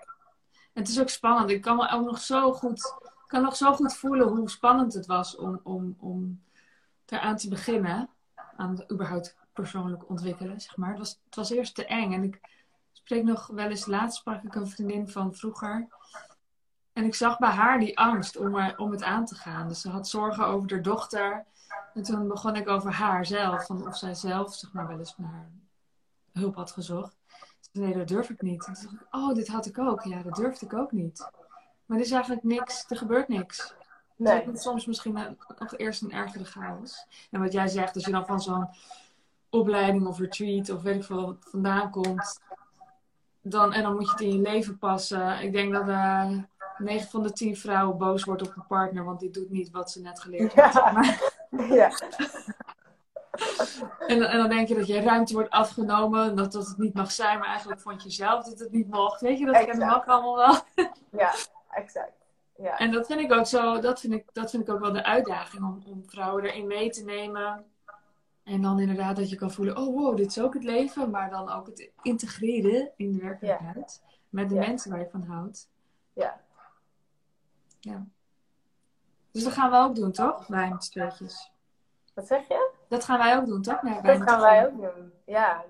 [0.74, 1.50] Het is ook spannend.
[1.50, 2.94] Ik kan ook nog zo goed,
[3.28, 6.42] kan nog zo goed voelen hoe spannend het was om, om, om
[7.06, 8.10] eraan te beginnen.
[8.56, 10.90] Aan het überhaupt persoonlijk ontwikkelen, zeg maar.
[10.90, 12.14] Het was, het was eerst te eng.
[12.14, 12.40] En ik
[12.92, 15.88] spreek nog wel eens, laatst sprak ik een vriendin van vroeger.
[16.94, 19.68] En ik zag bij haar die angst om, er, om het aan te gaan.
[19.68, 21.46] Dus ze had zorgen over haar dochter.
[21.94, 23.66] En toen begon ik over haar zelf.
[23.66, 25.50] Van of zij zelf zeg maar, wel eens naar
[26.32, 27.21] hulp had gezocht.
[27.72, 28.68] Nee, dat durf ik niet.
[28.68, 30.04] En toen dacht ik, oh, dit had ik ook.
[30.04, 31.30] Ja, dat durfde ik ook niet.
[31.86, 32.86] Maar er is eigenlijk niks.
[32.90, 33.74] Er gebeurt niks.
[34.16, 34.52] Nee.
[34.52, 37.06] Dus soms misschien nog eerst een ergere chaos.
[37.32, 38.70] En wat jij zegt, als je dan van zo'n
[39.50, 42.40] opleiding of retreat of weet ik veel wat vandaan komt,
[43.42, 45.42] dan, en dan moet je het in je leven passen.
[45.42, 46.38] Ik denk dat uh, eh,
[46.78, 49.92] 9 van de 10 vrouwen boos wordt op een partner, want die doet niet wat
[49.92, 50.74] ze net geleerd heeft.
[51.70, 51.92] Ja.
[54.08, 57.12] en, en, dan denk je dat je ruimte wordt afgenomen, dat, dat het niet mag
[57.12, 59.22] zijn, maar eigenlijk vond je zelf dat het niet mocht.
[59.22, 59.78] Weet je, dat exact.
[59.78, 60.56] ken ik allemaal wel.
[61.22, 61.34] ja,
[61.70, 62.12] exact.
[62.58, 62.78] Ja.
[62.78, 65.04] En dat vind ik ook zo, dat vind ik, dat vind ik ook wel de
[65.04, 67.66] uitdaging om, om vrouwen erin mee te nemen.
[68.44, 71.10] En dan inderdaad dat je kan voelen, oh wow, dit is ook het leven.
[71.10, 74.02] Maar dan ook het integreren in de werkelijkheid.
[74.30, 75.70] Met de mensen waar je van houdt.
[76.14, 76.42] Ja.
[77.80, 78.06] Ja.
[79.32, 80.48] Dus dat gaan we ook doen, toch?
[80.48, 81.52] Wij met tweetjes.
[82.14, 82.72] Wat zeg je?
[82.88, 83.82] Dat gaan wij ook doen, toch?
[83.82, 85.66] Nee, dat gaan wij ook doen, ja.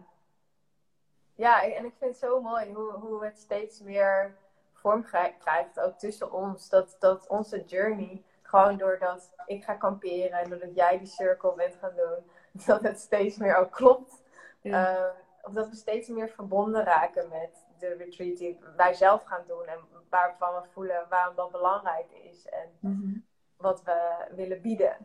[1.36, 4.36] Ja, en ik vind het zo mooi hoe, hoe het steeds meer
[4.74, 5.06] vorm
[5.40, 6.70] krijgt, ook tussen ons.
[6.70, 11.76] Dat, dat onze journey, gewoon doordat ik ga kamperen en doordat jij die cirkel bent
[11.76, 12.32] gaan doen,
[12.66, 14.24] dat het steeds meer ook klopt.
[14.62, 15.06] Uh,
[15.42, 19.66] of dat we steeds meer verbonden raken met de retreat die wij zelf gaan doen.
[19.66, 19.80] En
[20.10, 22.46] waarvan we voelen waarom dat belangrijk is.
[22.46, 23.18] En mhm.
[23.58, 24.98] wat we willen bieden.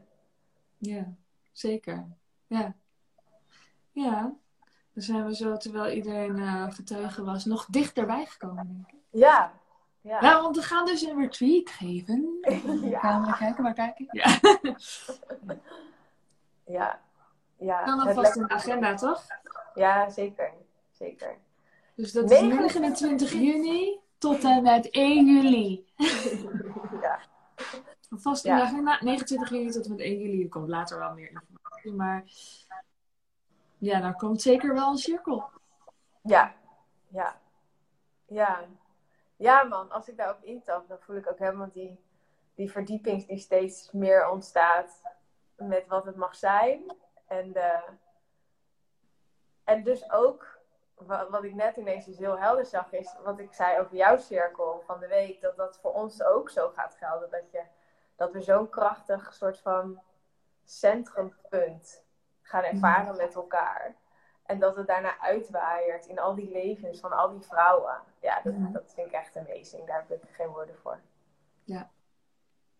[0.77, 1.15] Ja,
[1.59, 2.07] zeker.
[2.47, 2.75] Ja.
[3.93, 4.21] Ja.
[4.93, 9.09] Dan zijn we zo, terwijl iedereen uh, getuige was, nog dichterbij gekomen, denk ik.
[9.11, 9.53] Ja.
[10.01, 10.21] Ja.
[10.21, 12.39] ja, want we gaan dus een retreat geven.
[12.91, 12.99] ja.
[12.99, 14.07] Gaan we kijken, maar kijken.
[14.11, 14.41] Ja.
[16.79, 17.05] ja
[17.59, 17.85] ja.
[17.85, 19.27] Dan alvast een agenda, toch?
[19.75, 20.53] Ja, zeker.
[20.91, 21.37] Zeker.
[21.95, 25.85] Dus dat is 29 juni tot en met 1 juli.
[28.11, 30.43] Vast in de agenda, 29 juni tot en met 1 juli.
[30.43, 32.25] Er komt later wel meer informatie, maar
[33.79, 35.51] ja, daar komt zeker wel een cirkel.
[36.23, 36.55] Ja,
[37.09, 37.41] ja,
[38.27, 38.65] ja.
[39.37, 42.01] Ja, man, als ik daarop intap, dan voel ik ook helemaal die,
[42.55, 45.03] die verdieping die steeds meer ontstaat
[45.57, 46.97] met wat het mag zijn.
[47.27, 47.83] En, de,
[49.65, 50.59] en dus ook,
[50.95, 54.17] wat, wat ik net ineens dus heel helder zag, is wat ik zei over jouw
[54.19, 57.31] cirkel van de week, dat dat voor ons ook zo gaat gelden.
[57.31, 57.63] Dat, je,
[58.17, 60.01] dat we zo'n krachtig soort van
[60.65, 62.05] centrumpunt
[62.43, 63.97] gaan ervaren met elkaar.
[64.43, 68.01] En dat het daarna uitwaaiert in al die levens van al die vrouwen.
[68.21, 69.87] Ja, dat, dat vind ik echt amazing.
[69.87, 71.01] Daar heb ik geen woorden voor.
[71.65, 71.91] Ja.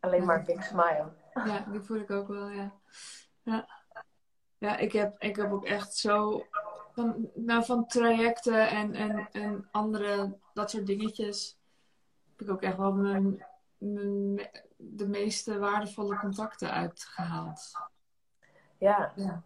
[0.01, 1.13] Alleen maar een big smile.
[1.35, 2.73] Ja, die voel ik ook wel, ja.
[3.43, 3.69] Ja.
[4.59, 6.47] Ja, ik heb, ik heb ook echt zo
[6.93, 11.59] van, nou, van trajecten en, en, en andere dat soort dingetjes.
[12.31, 13.47] Heb ik ook echt wel mijn,
[13.79, 17.73] mijn, de meeste waardevolle contacten uitgehaald.
[18.79, 19.13] Ja.
[19.17, 19.43] Ja,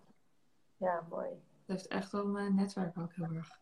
[0.76, 1.28] ja mooi.
[1.66, 3.58] heeft echt wel mijn netwerk ook heel erg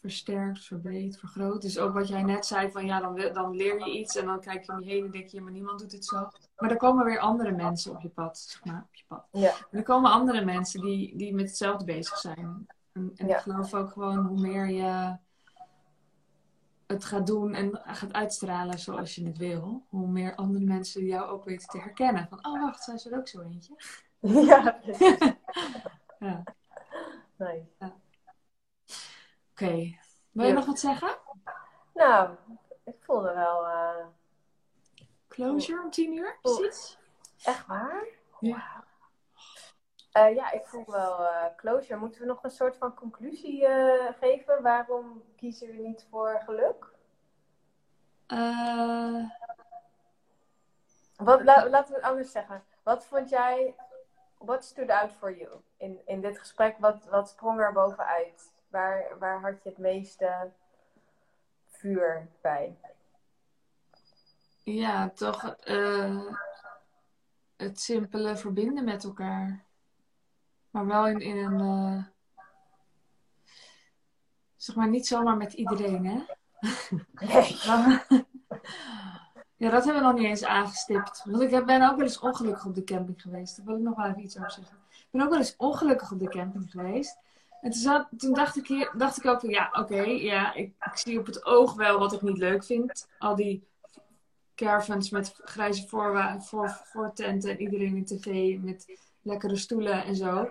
[0.00, 1.62] versterkt, verbreed, vergroot.
[1.62, 4.40] Dus ook wat jij net zei, van ja, dan, dan leer je iets en dan
[4.40, 6.28] kijk je om je heen en denk je, maar niemand doet het zo.
[6.56, 9.26] Maar er komen weer andere mensen op je pad, zeg maar, op je pad.
[9.32, 9.50] Ja.
[9.70, 12.66] En er komen andere mensen die, die met hetzelfde bezig zijn.
[12.92, 13.36] En, en Ja.
[13.36, 15.16] ik geloof ook gewoon hoe meer je
[16.88, 21.28] het gaat doen en gaat uitstralen zoals je het wil, hoe meer andere mensen jou
[21.28, 22.26] ook weten te herkennen.
[22.28, 23.74] Van, oh wacht, zij is er ook zo eentje.
[24.46, 24.80] Ja.
[26.18, 26.42] Ja.
[27.36, 27.68] Nee.
[29.52, 29.96] Oké.
[30.30, 30.52] Wil je Ja.
[30.52, 31.16] nog wat zeggen?
[31.94, 32.34] Nou,
[32.84, 34.06] ik voelde wel eh,
[35.28, 36.98] Closure om tien uur, precies.
[37.42, 38.06] echt waar.
[38.40, 38.84] Ja.
[40.12, 41.98] Eh, ja, ik voel wel eh, closure.
[41.98, 44.62] Moeten we nog een soort van conclusie eh, geven?
[44.62, 46.86] Waarom kiezen we niet voor geluk?
[51.16, 52.64] Wat, la- laten we het anders zeggen.
[52.82, 53.74] Wat vond jij,
[54.38, 56.78] what stood out for you in, in dit gesprek?
[56.78, 58.52] Wat, wat sprong er bovenuit?
[58.68, 60.50] Waar, waar had je het meeste
[61.66, 62.76] vuur bij?
[64.62, 65.56] ja, toch
[67.56, 69.64] het simpele verbinden met elkaar.
[70.70, 71.60] Maar wel in, in een.
[71.60, 72.04] eh,
[74.56, 76.20] zeg maar niet zomaar met iedereen, hè?
[77.26, 77.56] Nee.
[79.56, 81.22] Ja, dat hebben we nog niet eens aangestipt.
[81.24, 83.56] Want ik ben ook wel eens ongelukkig op de camping geweest.
[83.56, 84.76] Daar wil ik nog wel even iets over zeggen.
[84.90, 87.16] Ik ben ook wel eens ongelukkig op de camping geweest.
[87.60, 90.72] En toen, zat, toen dacht, ik hier, dacht ik ook van ja, oké, ja, ik,
[90.80, 93.08] ik zie op het oog wel wat ik niet leuk vind.
[93.18, 93.66] Al die
[94.54, 100.48] caravans met grijze voorwa- voor, voortenten en iedereen in tv met lekkere stoelen en zo.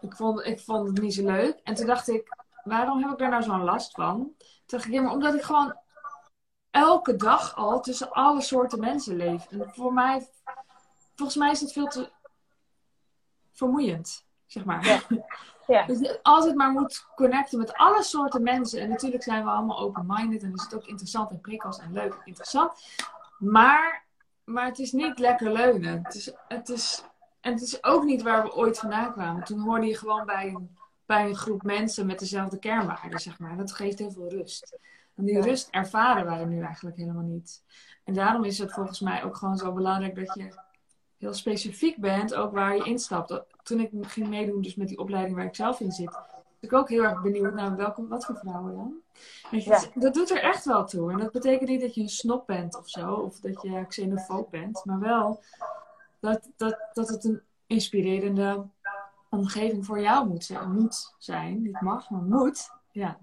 [0.00, 1.60] Ik vond, ik vond het niet zo leuk.
[1.62, 4.16] En toen dacht ik, waarom heb ik daar nou zo'n last van?
[4.16, 5.76] Toen dacht ik, ja, maar omdat ik gewoon
[6.70, 9.46] elke dag al tussen alle soorten mensen leef.
[9.46, 10.28] En voor mij,
[11.14, 12.10] volgens mij is het veel te
[13.52, 14.86] vermoeiend, zeg maar.
[14.86, 15.00] Ja.
[15.68, 15.86] Ja.
[15.86, 18.80] Dus je altijd maar moet connecten met alle soorten mensen.
[18.80, 22.12] En natuurlijk zijn we allemaal open-minded en is het ook interessant en prikkels en leuk
[22.12, 22.72] en interessant.
[23.38, 24.04] Maar,
[24.44, 26.02] maar het is niet lekker leunen.
[26.02, 27.04] Het is, het is,
[27.48, 29.44] en het is ook niet waar we ooit vandaan kwamen.
[29.44, 30.76] Toen hoorde je gewoon bij een,
[31.06, 33.56] bij een groep mensen met dezelfde kernwaarden, zeg maar.
[33.56, 34.78] Dat geeft heel veel rust.
[35.14, 35.40] En die Ja.
[35.44, 37.62] rust ervaren wij nu eigenlijk helemaal niet.
[38.04, 40.48] En daarom is het volgens mij ook gewoon zo belangrijk dat je
[41.18, 43.40] heel specifiek bent, ook waar je instapt.
[43.62, 46.22] Toen ik ging meedoen dus met die opleiding waar ik zelf in zit, was
[46.60, 48.94] ik ook heel erg benieuwd naar welke, wat voor vrouwen dan.
[49.50, 49.70] Je, Ja.
[49.70, 51.12] dat- Dat doet er echt wel toe.
[51.12, 54.50] En dat betekent niet dat je een snop bent of zo, of dat je xenofoob
[54.50, 55.40] bent, maar wel
[56.20, 58.66] dat, dat, dat het een inspirerende
[59.30, 60.72] omgeving voor jou moet zijn.
[60.72, 61.62] Moet zijn.
[61.62, 62.70] Niet mag, maar moet.
[62.90, 63.18] Ja.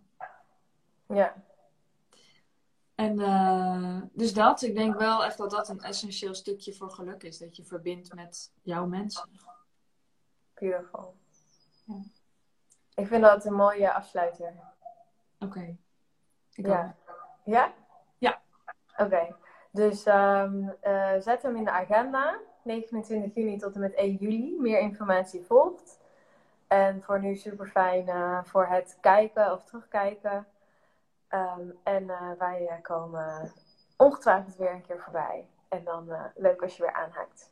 [1.08, 1.44] Ja.
[2.96, 7.24] En eh, dus dat, ik denk wel echt dat dat een essentieel stukje voor geluk
[7.24, 7.38] is.
[7.38, 9.30] Dat je verbindt met jouw mensen.
[10.54, 11.16] Beautiful.
[11.86, 12.02] Ja.
[12.96, 14.54] Ik vind dat een mooie afsluiter.
[15.40, 15.76] Oké.
[16.50, 16.96] Ja.
[17.46, 17.74] Ja?
[18.18, 18.42] Ja.
[18.98, 19.36] Oké.
[19.72, 22.40] Dus ehm, eh, zet hem in de agenda.
[22.66, 24.56] 29 juni tot en met 1 juli.
[24.60, 26.00] Meer informatie volgt.
[26.68, 28.10] En voor nu super fijn
[28.46, 30.48] voor het kijken of terugkijken.
[31.36, 33.54] Ehm, en eh, wij eh, komen
[33.98, 35.50] ongetwijfeld weer een keer voorbij.
[35.68, 37.52] En dan eh, leuk als je weer aanhaakt.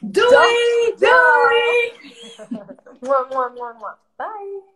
[0.00, 0.94] Doei!
[0.98, 1.92] Doei!
[3.00, 3.92] Mwah, mwah.
[4.16, 4.75] Bye!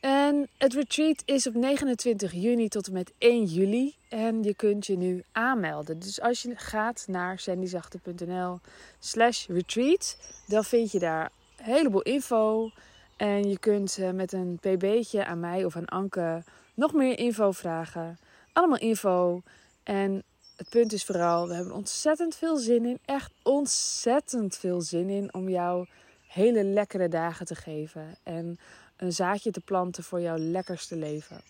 [0.00, 3.96] En het retreat is op 29 juni tot en met 1 juli.
[4.08, 5.98] En je kunt je nu aanmelden.
[5.98, 8.60] Dus als je gaat naar sandyzachte.nl
[8.98, 12.70] slash retreat, dan vind je daar een heleboel info.
[13.16, 16.42] En je kunt eh, met een pb'tje aan mij of aan Anke
[16.74, 18.18] nog meer info vragen.
[18.52, 19.42] Allemaal info.
[19.82, 20.22] En
[20.56, 22.98] het punt is vooral, we hebben ontzettend veel zin in.
[23.04, 25.86] Echt ontzettend veel zin in om jou
[26.26, 28.16] hele lekkere dagen te geven.
[28.22, 28.58] En
[28.98, 31.40] een zaadje te planten voor jouw lekkerste leven.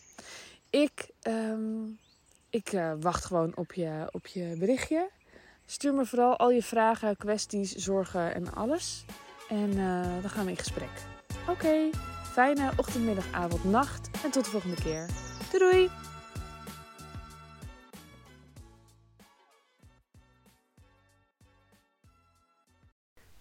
[0.71, 1.85] Ik, ehm,
[2.51, 5.11] ik eh, wacht gewoon op je, op je berichtje.
[5.67, 9.05] Stuur me vooral al je vragen, kwesties, zorgen en alles.
[9.49, 10.91] En eh, dan gaan we in gesprek.
[11.49, 11.91] Oké,
[12.33, 14.11] fijne ochtend, middag, avond, nacht.
[14.25, 15.07] En tot de volgende keer.
[15.51, 16.18] Doei doei!